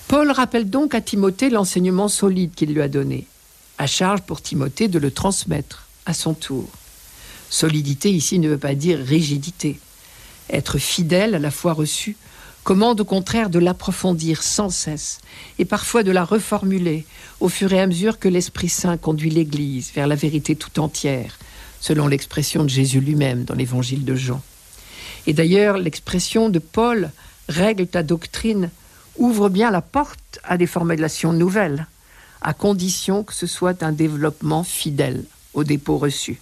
Paul 0.08 0.30
rappelle 0.30 0.70
donc 0.70 0.94
à 0.94 1.00
Timothée 1.00 1.50
l'enseignement 1.50 2.08
solide 2.08 2.54
qu'il 2.54 2.72
lui 2.72 2.82
a 2.82 2.88
donné, 2.88 3.26
à 3.78 3.86
charge 3.86 4.22
pour 4.22 4.40
Timothée 4.40 4.88
de 4.88 4.98
le 4.98 5.10
transmettre 5.10 5.88
à 6.04 6.14
son 6.14 6.34
tour. 6.34 6.68
Solidité 7.50 8.10
ici 8.10 8.38
ne 8.38 8.48
veut 8.48 8.58
pas 8.58 8.74
dire 8.74 8.98
rigidité. 8.98 9.78
Être 10.50 10.78
fidèle 10.78 11.34
à 11.34 11.38
la 11.38 11.50
foi 11.50 11.72
reçue 11.72 12.16
commande 12.64 13.00
au 13.00 13.04
contraire 13.04 13.48
de 13.48 13.60
l'approfondir 13.60 14.42
sans 14.42 14.70
cesse 14.70 15.20
et 15.60 15.64
parfois 15.64 16.02
de 16.02 16.10
la 16.10 16.24
reformuler 16.24 17.06
au 17.38 17.48
fur 17.48 17.72
et 17.72 17.80
à 17.80 17.86
mesure 17.86 18.18
que 18.18 18.28
l'Esprit 18.28 18.68
Saint 18.68 18.96
conduit 18.96 19.30
l'Église 19.30 19.92
vers 19.94 20.08
la 20.08 20.16
vérité 20.16 20.56
tout 20.56 20.80
entière, 20.80 21.38
selon 21.80 22.08
l'expression 22.08 22.64
de 22.64 22.68
Jésus 22.68 23.00
lui-même 23.00 23.44
dans 23.44 23.54
l'évangile 23.54 24.04
de 24.04 24.16
Jean. 24.16 24.42
Et 25.28 25.32
d'ailleurs, 25.32 25.78
l'expression 25.78 26.48
de 26.48 26.58
Paul, 26.58 27.12
règle 27.48 27.86
ta 27.86 28.02
doctrine, 28.02 28.70
ouvre 29.16 29.48
bien 29.48 29.70
la 29.70 29.80
porte 29.80 30.40
à 30.42 30.56
des 30.56 30.66
formulations 30.66 31.32
nouvelles, 31.32 31.86
à 32.42 32.52
condition 32.52 33.22
que 33.22 33.34
ce 33.34 33.46
soit 33.46 33.84
un 33.84 33.92
développement 33.92 34.64
fidèle 34.64 35.22
au 35.54 35.62
dépôt 35.62 35.98
reçu. 35.98 36.40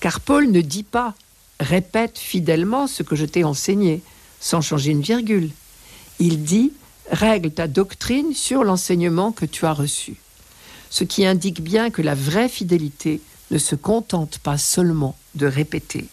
Car 0.00 0.20
Paul 0.20 0.50
ne 0.50 0.60
dit 0.60 0.82
pas 0.82 1.14
répète 1.60 2.18
fidèlement 2.18 2.86
ce 2.86 3.02
que 3.02 3.16
je 3.16 3.26
t'ai 3.26 3.44
enseigné, 3.44 4.02
sans 4.40 4.62
changer 4.62 4.92
une 4.92 5.02
virgule. 5.02 5.50
Il 6.18 6.42
dit 6.42 6.72
règle 7.10 7.50
ta 7.50 7.68
doctrine 7.68 8.34
sur 8.34 8.64
l'enseignement 8.64 9.32
que 9.32 9.44
tu 9.44 9.66
as 9.66 9.74
reçu. 9.74 10.16
Ce 10.88 11.04
qui 11.04 11.26
indique 11.26 11.62
bien 11.62 11.90
que 11.90 12.02
la 12.02 12.14
vraie 12.14 12.48
fidélité 12.48 13.20
ne 13.50 13.58
se 13.58 13.74
contente 13.74 14.38
pas 14.38 14.58
seulement 14.58 15.16
de 15.34 15.46
répéter. 15.46 16.06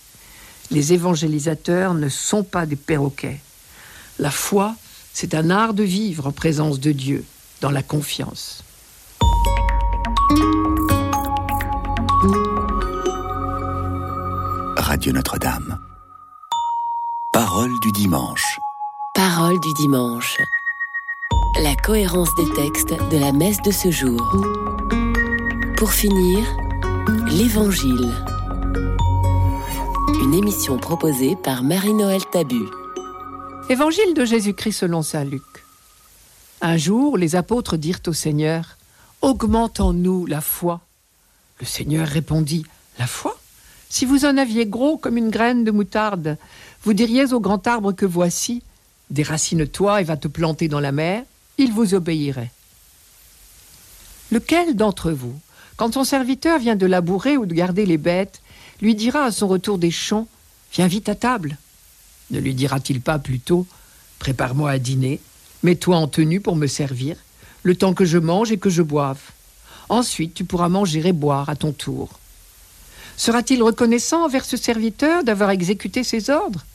Les 0.69 0.93
évangélisateurs 0.93 1.93
ne 1.93 2.09
sont 2.09 2.43
pas 2.43 2.65
des 2.65 2.75
perroquets. 2.75 3.39
La 4.19 4.31
foi, 4.31 4.75
c'est 5.13 5.33
un 5.33 5.49
art 5.49 5.73
de 5.73 5.83
vivre 5.83 6.27
en 6.27 6.31
présence 6.31 6.79
de 6.79 6.91
Dieu, 6.91 7.23
dans 7.61 7.71
la 7.71 7.83
confiance. 7.83 8.63
Radio 14.87 15.11
Notre-Dame. 15.11 15.81
Parole 17.33 17.77
du 17.81 17.91
dimanche. 17.91 18.57
Parole 19.13 19.59
du 19.59 19.73
dimanche. 19.73 20.37
La 21.61 21.75
cohérence 21.75 22.33
des 22.37 22.49
textes 22.53 22.93
de 23.11 23.17
la 23.17 23.33
messe 23.33 23.61
de 23.63 23.71
ce 23.71 23.91
jour. 23.91 24.21
Pour 25.75 25.91
finir, 25.91 26.39
l'Évangile. 27.27 28.13
Une 30.21 30.33
émission 30.33 30.77
proposée 30.77 31.35
par 31.35 31.63
Marie-Noël 31.63 32.21
Tabu. 32.31 32.63
Évangile 33.67 34.13
de 34.13 34.23
Jésus-Christ 34.23 34.79
selon 34.79 35.01
saint 35.01 35.25
Luc. 35.25 35.43
Un 36.61 36.77
jour, 36.77 37.17
les 37.17 37.35
apôtres 37.35 37.75
dirent 37.75 37.99
au 38.07 38.13
Seigneur 38.13 38.77
Augmente 39.21 39.81
en 39.81 39.91
nous 39.91 40.25
la 40.25 40.39
foi. 40.39 40.79
Le 41.59 41.65
Seigneur 41.65 42.07
répondit 42.07 42.65
La 42.97 43.05
foi? 43.05 43.37
Si 43.89 44.05
vous 44.05 44.25
en 44.25 44.37
aviez 44.37 44.65
gros 44.65 44.97
comme 44.97 45.17
une 45.17 45.29
graine 45.29 45.63
de 45.63 45.71
moutarde, 45.71 46.37
vous 46.83 46.93
diriez 46.93 47.33
au 47.33 47.39
grand 47.39 47.65
arbre 47.67 47.93
que 47.93 48.05
voici 48.05 48.61
Déracine-toi 49.09 50.01
et 50.01 50.03
va 50.03 50.17
te 50.17 50.27
planter 50.27 50.67
dans 50.67 50.81
la 50.81 50.91
mer, 50.91 51.23
il 51.57 51.71
vous 51.71 51.93
obéirait. 51.93 52.51
Lequel 54.31 54.75
d'entre 54.75 55.11
vous, 55.11 55.33
quand 55.77 55.93
son 55.93 56.03
serviteur 56.03 56.59
vient 56.59 56.75
de 56.75 56.85
labourer 56.85 57.37
ou 57.37 57.45
de 57.45 57.53
garder 57.53 57.85
les 57.85 57.97
bêtes, 57.97 58.41
lui 58.81 58.95
dira 58.95 59.23
à 59.23 59.31
son 59.31 59.47
retour 59.47 59.77
des 59.77 59.91
champs 59.91 60.27
Viens 60.73 60.87
vite 60.87 61.07
à 61.07 61.15
table 61.15 61.57
Ne 62.31 62.39
lui 62.39 62.53
dira-t-il 62.53 62.99
pas 62.99 63.19
plutôt 63.19 63.65
Prépare-moi 64.19 64.71
à 64.71 64.79
dîner, 64.79 65.21
mets-toi 65.63 65.95
en 65.95 66.07
tenue 66.07 66.41
pour 66.41 66.55
me 66.55 66.67
servir, 66.67 67.15
le 67.63 67.75
temps 67.75 67.93
que 67.93 68.05
je 68.05 68.17
mange 68.17 68.51
et 68.51 68.57
que 68.57 68.69
je 68.69 68.81
boive. 68.81 69.21
Ensuite, 69.87 70.33
tu 70.33 70.43
pourras 70.43 70.67
manger 70.67 71.07
et 71.07 71.13
boire 71.13 71.49
à 71.49 71.55
ton 71.55 71.71
tour. 71.71 72.19
Sera-t-il 73.17 73.63
reconnaissant 73.63 74.23
envers 74.23 74.45
ce 74.45 74.57
serviteur 74.57 75.23
d'avoir 75.23 75.49
exécuté 75.49 76.03
ses 76.03 76.29
ordres? 76.29 76.65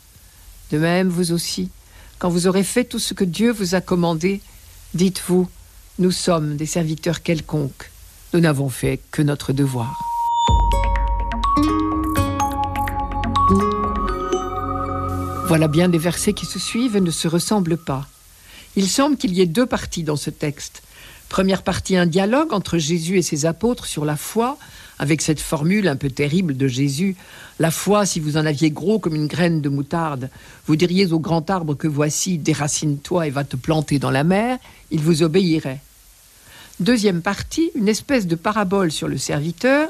De 0.72 0.78
même, 0.78 1.09
vous 1.09 1.31
aussi, 1.31 1.70
quand 2.18 2.28
vous 2.28 2.48
aurez 2.48 2.64
fait 2.64 2.85
tout 2.85 2.98
ce 2.98 3.14
que 3.14 3.24
Dieu 3.24 3.52
vous 3.52 3.76
a 3.76 3.81
commandé, 3.81 4.40
dites-vous, 4.94 5.48
nous 6.00 6.11
sommes 6.11 6.57
des 6.57 6.66
serviteurs 6.66 7.22
quelconques, 7.22 7.90
nous 8.35 8.40
n'avons 8.40 8.68
fait 8.68 8.98
que 9.12 9.22
notre 9.22 9.52
devoir. 9.52 9.96
Voilà 15.46 15.68
bien 15.68 15.88
des 15.88 15.98
versets 15.98 16.33
qui 16.33 16.46
se 16.46 16.59
suivent 16.59 16.96
et 16.96 17.00
ne 17.00 17.11
se 17.11 17.28
ressemblent 17.28 17.76
pas. 17.76 18.09
Il 18.74 18.88
semble 18.88 19.16
qu'il 19.16 19.33
y 19.35 19.42
ait 19.42 19.46
deux 19.46 19.66
parties 19.66 20.02
dans 20.02 20.16
ce 20.16 20.31
texte. 20.31 20.83
Première 21.28 21.62
partie, 21.62 21.96
un 21.96 22.07
dialogue 22.07 22.52
entre 22.52 22.78
Jésus 22.78 23.18
et 23.18 23.22
ses 23.22 23.46
apôtres 23.46 23.87
sur 23.87 24.05
la 24.05 24.16
foi, 24.16 24.59
avec 25.03 25.21
cette 25.21 25.41
formule 25.41 25.88
un 25.88 25.97
peu 25.97 26.11
terrible 26.11 26.57
de 26.57 26.69
Jésus 26.69 27.17
La 27.59 27.73
foi, 27.73 28.07
si 28.07 28.21
vous 28.21 28.37
en 28.37 28.47
aviez 28.47 28.71
gros 28.71 29.01
comme 29.01 29.17
une 29.17 29.27
graine 29.27 29.61
de 29.61 29.69
moutarde, 29.69 30.31
vous 30.69 30.77
diriez 30.77 31.12
au 31.12 31.19
grand 31.19 31.51
arbre 31.51 31.75
que 31.75 31.88
voici, 31.88 32.38
déracine-toi 32.38 33.27
et 33.27 33.31
va 33.31 33.43
te 33.43 33.57
planter 33.57 33.99
dans 33.99 34.12
la 34.12 34.23
mer, 34.23 34.59
il 34.93 35.01
vous 35.01 35.25
obéirait. 35.25 35.81
Deuxième 36.79 37.21
partie, 37.21 37.73
une 37.75 37.88
espèce 37.88 38.29
de 38.29 38.37
parabole 38.37 38.93
sur 38.93 39.09
le 39.09 39.19
serviteur, 39.19 39.88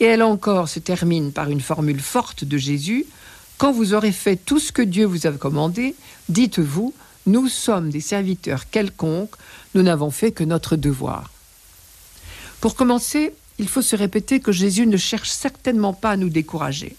et 0.00 0.06
elle 0.06 0.24
encore 0.24 0.68
se 0.68 0.80
termine 0.80 1.30
par 1.30 1.48
une 1.48 1.60
formule 1.60 2.00
forte 2.00 2.44
de 2.44 2.58
Jésus 2.58 3.06
Quand 3.58 3.70
vous 3.70 3.94
aurez 3.94 4.10
fait 4.10 4.34
tout 4.34 4.58
ce 4.58 4.72
que 4.72 4.82
Dieu 4.82 5.04
vous 5.06 5.28
a 5.28 5.30
commandé, 5.30 5.94
dites-vous 6.28 6.92
Nous 7.26 7.46
sommes 7.46 7.90
des 7.90 8.00
serviteurs 8.00 8.68
quelconques, 8.68 9.36
nous 9.76 9.82
n'avons 9.82 10.10
fait 10.10 10.32
que 10.32 10.42
notre 10.42 10.74
devoir. 10.74 11.30
Pour 12.60 12.74
commencer, 12.74 13.32
il 13.58 13.68
faut 13.68 13.82
se 13.82 13.96
répéter 13.96 14.40
que 14.40 14.52
Jésus 14.52 14.86
ne 14.86 14.96
cherche 14.96 15.30
certainement 15.30 15.92
pas 15.92 16.10
à 16.10 16.16
nous 16.16 16.30
décourager, 16.30 16.96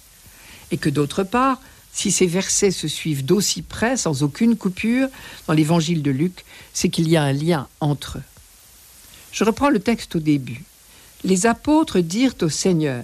et 0.71 0.77
que 0.77 0.89
d'autre 0.89 1.23
part, 1.23 1.59
si 1.93 2.11
ces 2.11 2.25
versets 2.25 2.71
se 2.71 2.87
suivent 2.87 3.23
d'aussi 3.23 3.61
près, 3.61 3.97
sans 3.97 4.23
aucune 4.23 4.57
coupure, 4.57 5.07
dans 5.47 5.53
l'évangile 5.53 6.01
de 6.01 6.11
Luc, 6.11 6.43
c'est 6.73 6.89
qu'il 6.89 7.07
y 7.07 7.15
a 7.15 7.23
un 7.23 7.33
lien 7.33 7.67
entre 7.79 8.17
eux. 8.17 8.23
Je 9.31 9.43
reprends 9.43 9.69
le 9.69 9.79
texte 9.79 10.15
au 10.15 10.19
début. 10.19 10.63
Les 11.23 11.45
apôtres 11.45 11.99
dirent 11.99 12.35
au 12.41 12.49
Seigneur. 12.49 13.03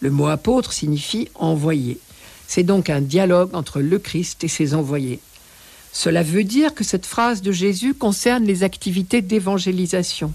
Le 0.00 0.10
mot 0.10 0.28
apôtre 0.28 0.72
signifie 0.72 1.28
envoyé. 1.34 1.98
C'est 2.46 2.62
donc 2.62 2.88
un 2.88 3.00
dialogue 3.00 3.54
entre 3.54 3.80
le 3.80 3.98
Christ 3.98 4.42
et 4.44 4.48
ses 4.48 4.74
envoyés. 4.74 5.20
Cela 5.92 6.22
veut 6.22 6.44
dire 6.44 6.74
que 6.74 6.84
cette 6.84 7.06
phrase 7.06 7.42
de 7.42 7.52
Jésus 7.52 7.94
concerne 7.94 8.44
les 8.44 8.62
activités 8.62 9.22
d'évangélisation. 9.22 10.32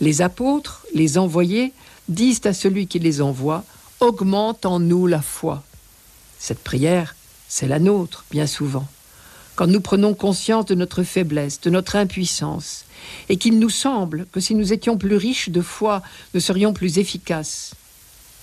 Les 0.00 0.22
apôtres, 0.22 0.85
les 0.96 1.18
envoyés, 1.18 1.72
disent 2.08 2.44
à 2.44 2.52
celui 2.52 2.86
qui 2.86 2.98
les 2.98 3.20
envoie, 3.20 3.64
augmente 4.00 4.66
en 4.66 4.80
nous 4.80 5.06
la 5.06 5.22
foi. 5.22 5.62
Cette 6.38 6.62
prière, 6.62 7.14
c'est 7.48 7.68
la 7.68 7.78
nôtre, 7.78 8.24
bien 8.30 8.46
souvent. 8.46 8.86
Quand 9.54 9.66
nous 9.66 9.80
prenons 9.80 10.14
conscience 10.14 10.66
de 10.66 10.74
notre 10.74 11.02
faiblesse, 11.02 11.60
de 11.60 11.70
notre 11.70 11.96
impuissance, 11.96 12.84
et 13.28 13.36
qu'il 13.36 13.58
nous 13.58 13.70
semble 13.70 14.26
que 14.32 14.40
si 14.40 14.54
nous 14.54 14.72
étions 14.72 14.98
plus 14.98 15.16
riches 15.16 15.48
de 15.48 15.62
foi, 15.62 16.02
nous 16.34 16.40
serions 16.40 16.72
plus 16.72 16.98
efficaces. 16.98 17.74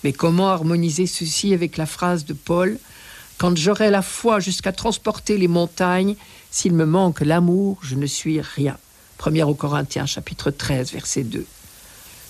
Mais 0.04 0.13
comment 0.13 0.50
harmoniser 0.50 1.06
ceci 1.06 1.54
avec 1.54 1.78
la 1.78 1.86
phrase 1.86 2.26
de 2.26 2.34
Paul 2.34 2.80
Quand 3.38 3.56
j'aurai 3.56 3.89
la 3.89 4.02
foi 4.02 4.39
jusqu'à 4.39 4.72
transporter 4.72 5.38
les 5.38 5.48
montagnes, 5.48 6.16
s'il 6.52 6.74
me 6.74 6.86
manque 6.86 7.22
l'amour, 7.22 7.78
je 7.84 7.96
ne 7.96 8.06
suis 8.06 8.42
rien. 8.42 8.78
1 9.26 9.46
au 9.46 9.54
Corinthiens 9.54 10.06
chapitre 10.06 10.52
13 10.52 10.92
verset 10.92 11.24
2. 11.24 11.46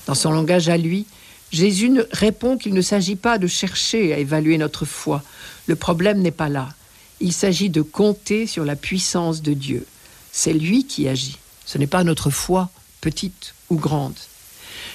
Dans 0.06 0.16
son 0.16 0.32
langage 0.32 0.70
à 0.70 0.78
lui, 0.78 1.06
Jésus 1.52 1.92
répond 2.12 2.58
qu'il 2.58 2.74
ne 2.74 2.82
s'agit 2.82 3.16
pas 3.16 3.38
de 3.38 3.48
chercher 3.48 4.14
à 4.14 4.18
évaluer 4.18 4.58
notre 4.58 4.86
foi. 4.86 5.22
Le 5.68 5.76
problème 5.76 6.22
n'est 6.22 6.32
pas 6.32 6.50
là. 6.50 6.70
Il 7.20 7.32
s'agit 7.32 7.70
de 7.70 7.82
compter 7.82 8.48
sur 8.48 8.66
la 8.66 8.76
puissance 8.76 9.42
de 9.42 9.54
Dieu. 9.54 9.86
C'est 10.32 10.54
lui 10.54 10.86
qui 10.86 11.08
agit. 11.08 11.38
Ce 11.66 11.78
n'est 11.78 11.88
pas 11.88 12.04
notre 12.04 12.32
foi, 12.32 12.70
petite 13.02 13.54
ou 13.70 13.76
grande. 13.78 14.18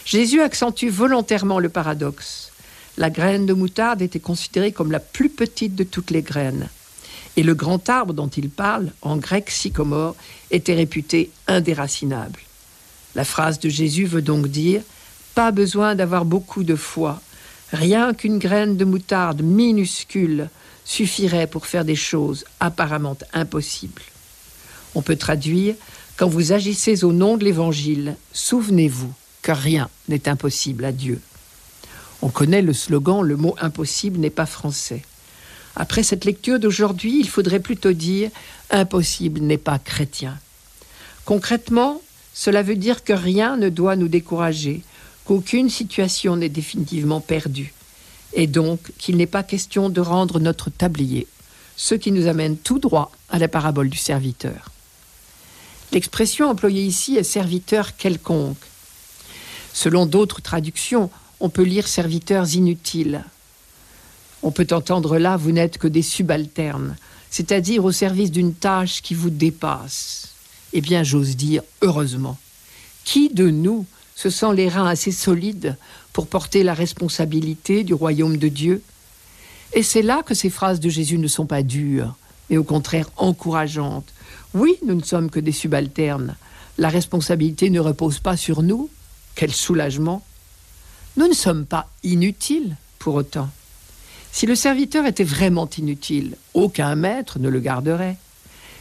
Jésus 0.05 0.41
accentue 0.41 0.89
volontairement 0.89 1.59
le 1.59 1.69
paradoxe. 1.69 2.51
La 2.97 3.11
graine 3.11 3.47
de 3.47 3.55
moutarde 3.55 4.03
était 4.03 4.19
considérée 4.19 4.73
comme 4.73 4.91
la 4.91 5.01
plus 5.01 5.29
petite 5.29 5.77
de 5.77 5.85
toutes 5.85 6.11
les 6.11 6.23
graines. 6.23 6.69
Et 7.37 7.45
le 7.45 7.55
grand 7.55 7.89
arbre 7.89 8.13
dont 8.13 8.27
il 8.29 8.51
parle, 8.51 8.91
en 9.01 9.17
grec 9.17 9.49
sycomore, 9.49 10.17
était 10.51 10.75
réputé 10.75 11.31
indéracinable. 11.47 12.41
La 13.15 13.25
phrase 13.25 13.61
de 13.61 13.69
Jésus 13.69 14.07
veut 14.07 14.23
donc 14.23 14.49
dire 14.49 14.83
pas 15.39 15.53
besoin 15.53 15.95
d'avoir 15.95 16.25
beaucoup 16.25 16.65
de 16.65 16.75
foi. 16.75 17.21
Rien 17.73 18.13
qu'une 18.13 18.41
graine 18.41 18.77
de 18.77 18.85
moutarde 18.85 19.41
minuscule 19.41 20.49
suffirait 20.85 21.47
pour 21.47 21.67
faire 21.67 21.85
des 21.85 21.95
choses 21.95 22.45
apparemment 22.59 23.17
impossibles. 23.33 24.03
On 24.97 25.03
peut 25.03 25.15
traduire 25.15 25.77
Quand 26.17 26.29
vous 26.29 26.51
agissez 26.51 27.05
au 27.05 27.13
nom 27.13 27.37
de 27.37 27.45
l'Évangile, 27.45 28.17
souvenez-vous 28.33 29.13
que 29.43 29.53
rien 29.53 29.89
n'est 30.09 30.29
impossible 30.29 30.85
à 30.85 30.91
Dieu. 30.91 31.21
On 32.21 32.31
connaît 32.31 32.61
le 32.61 32.73
slogan 32.73 33.23
Le 33.23 33.37
mot 33.37 33.55
impossible 33.61 34.19
n'est 34.19 34.31
pas 34.31 34.45
français. 34.45 35.05
Après 35.77 36.03
cette 36.03 36.25
lecture 36.25 36.59
d'aujourd'hui, 36.59 37.21
il 37.21 37.29
faudrait 37.29 37.61
plutôt 37.61 37.93
dire 37.93 38.33
Impossible 38.71 39.39
n'est 39.43 39.57
pas 39.57 39.79
chrétien. 39.79 40.37
Concrètement, 41.25 42.03
cela 42.35 42.65
veut 42.65 42.75
dire 42.75 43.05
que 43.05 43.13
rien 43.13 43.57
ne 43.57 43.69
doit 43.69 43.95
nous 43.95 44.09
décourager, 44.09 44.83
qu'aucune 45.29 45.69
situation 45.69 46.37
n'est 46.37 46.49
définitivement 46.49 47.21
perdue, 47.21 47.75
et 48.33 48.47
donc 48.47 48.81
qu'il 48.97 49.19
n'est 49.19 49.27
pas 49.27 49.43
question 49.43 49.91
de 49.91 50.01
rendre 50.01 50.41
notre 50.41 50.71
tablier, 50.71 51.27
ce 51.77 51.95
qui 51.95 52.13
nous 52.13 52.29
amène 52.29 52.57
tout 52.57 52.79
droit 52.79 53.13
à 53.29 53.39
la 53.39 53.47
parabole 53.47 53.91
du 53.91 53.99
serviteur. 53.99 54.73
L'expression 55.93 56.49
employée 56.49 56.83
ici 56.83 57.17
est 57.17 57.25
serviteur 57.25 57.95
quelconque. 57.95 58.57
Selon 59.75 60.07
d'autres 60.07 60.41
traductions, 60.41 61.11
on 61.41 61.51
peut 61.51 61.63
lire 61.63 61.89
serviteurs 61.89 62.55
inutiles. 62.55 63.23
On 64.43 64.51
peut 64.51 64.69
entendre 64.71 65.19
là 65.19 65.37
vous 65.37 65.53
n'êtes 65.53 65.77
que 65.77 65.89
des 65.89 66.01
subalternes, 66.01 66.97
c'est-à-dire 67.29 67.85
au 67.85 67.93
service 67.93 68.31
d'une 68.31 68.55
tâche 68.55 69.03
qui 69.03 69.13
vous 69.13 69.31
dépasse. 69.31 70.29
Eh 70.73 70.81
bien, 70.81 71.03
j'ose 71.03 71.37
dire 71.37 71.61
heureusement. 71.83 72.39
Qui 73.05 73.29
de 73.29 73.51
nous 73.51 73.85
se 74.19 74.31
sent 74.31 74.53
les 74.53 74.69
reins 74.69 74.89
assez 74.89 75.13
solides 75.13 75.77
pour 76.13 76.27
porter 76.27 76.65
la 76.65 76.75
responsabilité 76.75 77.85
du 77.85 77.95
royaume 77.95 78.37
de 78.37 78.49
Dieu. 78.49 78.83
Et 79.75 79.85
c'est 79.85 80.03
là 80.03 80.25
que 80.27 80.35
ces 80.35 80.51
phrases 80.51 80.81
de 80.81 80.89
Jésus 80.89 81.19
ne 81.19 81.29
sont 81.29 81.47
pas 81.47 81.63
dures, 81.63 82.17
mais 82.51 82.57
au 82.57 82.65
contraire 82.65 83.09
encourageantes. 83.17 84.13
Oui, 84.55 84.77
nous 84.85 84.97
ne 84.97 85.05
sommes 85.05 85.31
que 85.31 85.39
des 85.39 85.53
subalternes. 85.53 86.35
La 86.79 86.89
responsabilité 86.89 87.71
ne 87.71 87.79
repose 87.79 88.19
pas 88.19 88.37
sur 88.37 88.63
nous. 88.63 88.91
Quel 89.37 89.53
soulagement. 89.53 90.25
Nous 91.17 91.29
ne 91.29 91.33
sommes 91.33 91.65
pas 91.65 91.89
inutiles 92.03 92.75
pour 92.99 93.15
autant. 93.15 93.49
Si 94.33 94.47
le 94.47 94.57
serviteur 94.57 95.07
était 95.07 95.23
vraiment 95.23 95.71
inutile, 95.79 96.35
aucun 96.55 96.97
maître 96.97 97.39
ne 97.39 97.49
le 97.49 97.61
garderait. 97.61 98.17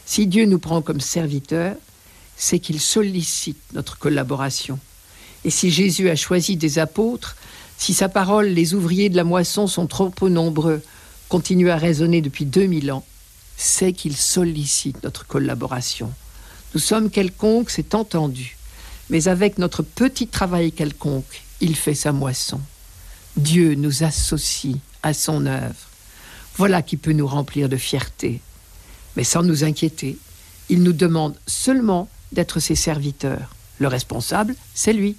Si 0.03 0.25
Dieu 0.25 0.47
nous 0.47 0.57
prend 0.57 0.81
comme 0.81 0.99
serviteurs, 0.99 1.75
c'est 2.35 2.57
qu'il 2.57 2.81
sollicite 2.81 3.61
notre 3.73 3.99
collaboration. 3.99 4.79
Et 5.47 5.49
si 5.49 5.71
Jésus 5.71 6.09
a 6.09 6.17
choisi 6.17 6.57
des 6.57 6.77
apôtres, 6.77 7.37
si 7.77 7.93
sa 7.93 8.09
parole, 8.09 8.47
les 8.47 8.73
ouvriers 8.73 9.07
de 9.07 9.15
la 9.15 9.23
moisson 9.23 9.65
sont 9.65 9.87
trop 9.87 10.09
peu 10.09 10.27
nombreux, 10.27 10.81
continue 11.29 11.69
à 11.69 11.77
résonner 11.77 12.19
depuis 12.19 12.43
2000 12.43 12.91
ans, 12.91 13.05
c'est 13.55 13.93
qu'il 13.93 14.17
sollicite 14.17 15.01
notre 15.05 15.25
collaboration. 15.25 16.11
Nous 16.73 16.81
sommes 16.81 17.09
quelconques, 17.09 17.69
c'est 17.69 17.95
entendu, 17.95 18.57
mais 19.09 19.29
avec 19.29 19.57
notre 19.57 19.83
petit 19.83 20.27
travail 20.27 20.73
quelconque, 20.73 21.43
il 21.61 21.77
fait 21.77 21.95
sa 21.95 22.11
moisson. 22.11 22.59
Dieu 23.37 23.75
nous 23.75 24.03
associe 24.03 24.75
à 25.01 25.13
son 25.13 25.45
œuvre. 25.45 25.87
Voilà 26.57 26.81
qui 26.81 26.97
peut 26.97 27.13
nous 27.13 27.25
remplir 27.25 27.69
de 27.69 27.77
fierté. 27.77 28.41
Mais 29.15 29.23
sans 29.23 29.43
nous 29.43 29.63
inquiéter, 29.63 30.17
il 30.67 30.83
nous 30.83 30.91
demande 30.91 31.35
seulement 31.47 32.09
d'être 32.33 32.59
ses 32.59 32.75
serviteurs. 32.75 33.55
Le 33.79 33.87
responsable, 33.87 34.53
c'est 34.73 34.91
lui. 34.91 35.15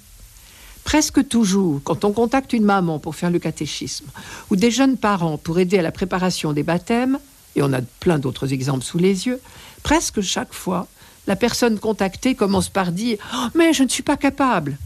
Presque 0.89 1.27
toujours, 1.27 1.81
quand 1.83 2.03
on 2.03 2.11
contacte 2.11 2.51
une 2.51 2.63
maman 2.63 2.97
pour 2.97 3.15
faire 3.15 3.29
le 3.29 3.37
catéchisme, 3.37 4.07
ou 4.49 4.55
des 4.55 4.71
jeunes 4.71 4.97
parents 4.97 5.37
pour 5.37 5.59
aider 5.59 5.77
à 5.77 5.83
la 5.83 5.91
préparation 5.91 6.51
des 6.51 6.63
baptêmes, 6.63 7.19
et 7.55 7.61
on 7.61 7.71
a 7.73 7.81
plein 7.99 8.17
d'autres 8.17 8.53
exemples 8.53 8.83
sous 8.83 8.97
les 8.97 9.27
yeux, 9.27 9.39
presque 9.83 10.21
chaque 10.21 10.51
fois, 10.51 10.87
la 11.27 11.35
personne 11.35 11.77
contactée 11.77 12.33
commence 12.33 12.69
par 12.69 12.91
dire 12.91 13.19
oh, 13.35 13.49
Mais 13.53 13.71
je 13.71 13.83
ne 13.83 13.87
suis 13.87 14.01
pas 14.01 14.17
capable 14.17 14.79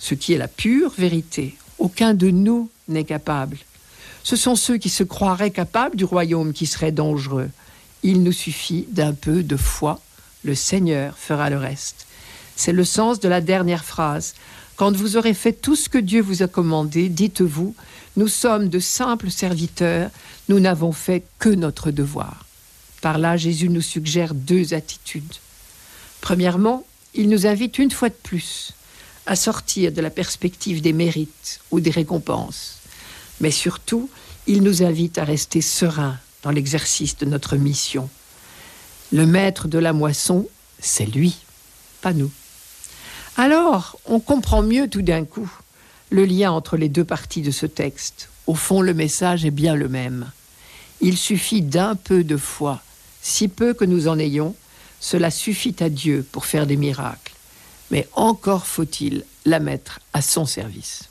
Ce 0.00 0.16
qui 0.16 0.32
est 0.32 0.38
la 0.38 0.48
pure 0.48 0.92
vérité. 0.98 1.56
Aucun 1.78 2.14
de 2.14 2.30
nous 2.30 2.68
n'est 2.88 3.04
capable. 3.04 3.58
Ce 4.24 4.34
sont 4.34 4.56
ceux 4.56 4.78
qui 4.78 4.88
se 4.88 5.04
croiraient 5.04 5.52
capables 5.52 5.94
du 5.94 6.04
royaume 6.04 6.52
qui 6.52 6.66
seraient 6.66 6.90
dangereux. 6.90 7.48
Il 8.02 8.24
nous 8.24 8.32
suffit 8.32 8.88
d'un 8.90 9.12
peu 9.12 9.44
de 9.44 9.56
foi. 9.56 10.00
Le 10.42 10.56
Seigneur 10.56 11.16
fera 11.16 11.48
le 11.48 11.58
reste. 11.58 12.08
C'est 12.56 12.72
le 12.72 12.84
sens 12.84 13.20
de 13.20 13.28
la 13.28 13.40
dernière 13.40 13.84
phrase. 13.84 14.34
Quand 14.76 14.96
vous 14.96 15.16
aurez 15.16 15.34
fait 15.34 15.52
tout 15.52 15.76
ce 15.76 15.88
que 15.88 15.98
Dieu 15.98 16.20
vous 16.20 16.42
a 16.42 16.48
commandé, 16.48 17.08
dites-vous, 17.08 17.74
nous 18.16 18.28
sommes 18.28 18.68
de 18.68 18.80
simples 18.80 19.30
serviteurs, 19.30 20.10
nous 20.48 20.58
n'avons 20.58 20.92
fait 20.92 21.22
que 21.38 21.48
notre 21.48 21.90
devoir. 21.90 22.44
Par 23.00 23.18
là, 23.18 23.36
Jésus 23.36 23.68
nous 23.68 23.82
suggère 23.82 24.34
deux 24.34 24.74
attitudes. 24.74 25.34
Premièrement, 26.20 26.84
il 27.14 27.28
nous 27.28 27.46
invite 27.46 27.78
une 27.78 27.90
fois 27.90 28.08
de 28.08 28.14
plus 28.14 28.72
à 29.26 29.36
sortir 29.36 29.92
de 29.92 30.00
la 30.00 30.10
perspective 30.10 30.80
des 30.80 30.92
mérites 30.92 31.60
ou 31.70 31.80
des 31.80 31.90
récompenses. 31.90 32.78
Mais 33.40 33.50
surtout, 33.50 34.10
il 34.46 34.62
nous 34.62 34.82
invite 34.82 35.18
à 35.18 35.24
rester 35.24 35.60
sereins 35.60 36.18
dans 36.42 36.50
l'exercice 36.50 37.16
de 37.16 37.26
notre 37.26 37.56
mission. 37.56 38.10
Le 39.12 39.26
maître 39.26 39.68
de 39.68 39.78
la 39.78 39.92
moisson, 39.92 40.48
c'est 40.80 41.06
lui, 41.06 41.36
pas 42.02 42.12
nous. 42.12 42.30
Alors, 43.36 43.98
on 44.06 44.20
comprend 44.20 44.62
mieux 44.62 44.88
tout 44.88 45.02
d'un 45.02 45.24
coup 45.24 45.50
le 46.10 46.24
lien 46.24 46.52
entre 46.52 46.76
les 46.76 46.88
deux 46.88 47.04
parties 47.04 47.42
de 47.42 47.50
ce 47.50 47.66
texte. 47.66 48.28
Au 48.46 48.54
fond, 48.54 48.80
le 48.80 48.94
message 48.94 49.44
est 49.44 49.50
bien 49.50 49.74
le 49.74 49.88
même. 49.88 50.30
Il 51.00 51.16
suffit 51.16 51.62
d'un 51.62 51.96
peu 51.96 52.22
de 52.22 52.36
foi, 52.36 52.80
si 53.20 53.48
peu 53.48 53.74
que 53.74 53.84
nous 53.84 54.06
en 54.06 54.18
ayons, 54.18 54.54
cela 55.00 55.30
suffit 55.30 55.74
à 55.80 55.88
Dieu 55.88 56.24
pour 56.30 56.46
faire 56.46 56.66
des 56.66 56.76
miracles. 56.76 57.34
Mais 57.90 58.08
encore 58.12 58.66
faut-il 58.66 59.24
la 59.44 59.60
mettre 59.60 60.00
à 60.12 60.22
son 60.22 60.46
service. 60.46 61.08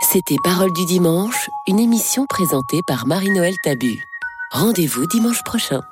C'était 0.00 0.36
Parole 0.44 0.72
du 0.72 0.84
dimanche, 0.86 1.48
une 1.66 1.78
émission 1.78 2.26
présentée 2.26 2.80
par 2.86 3.06
Marie-Noël 3.06 3.54
Tabu. 3.62 4.04
Rendez-vous 4.50 5.06
dimanche 5.06 5.42
prochain. 5.44 5.82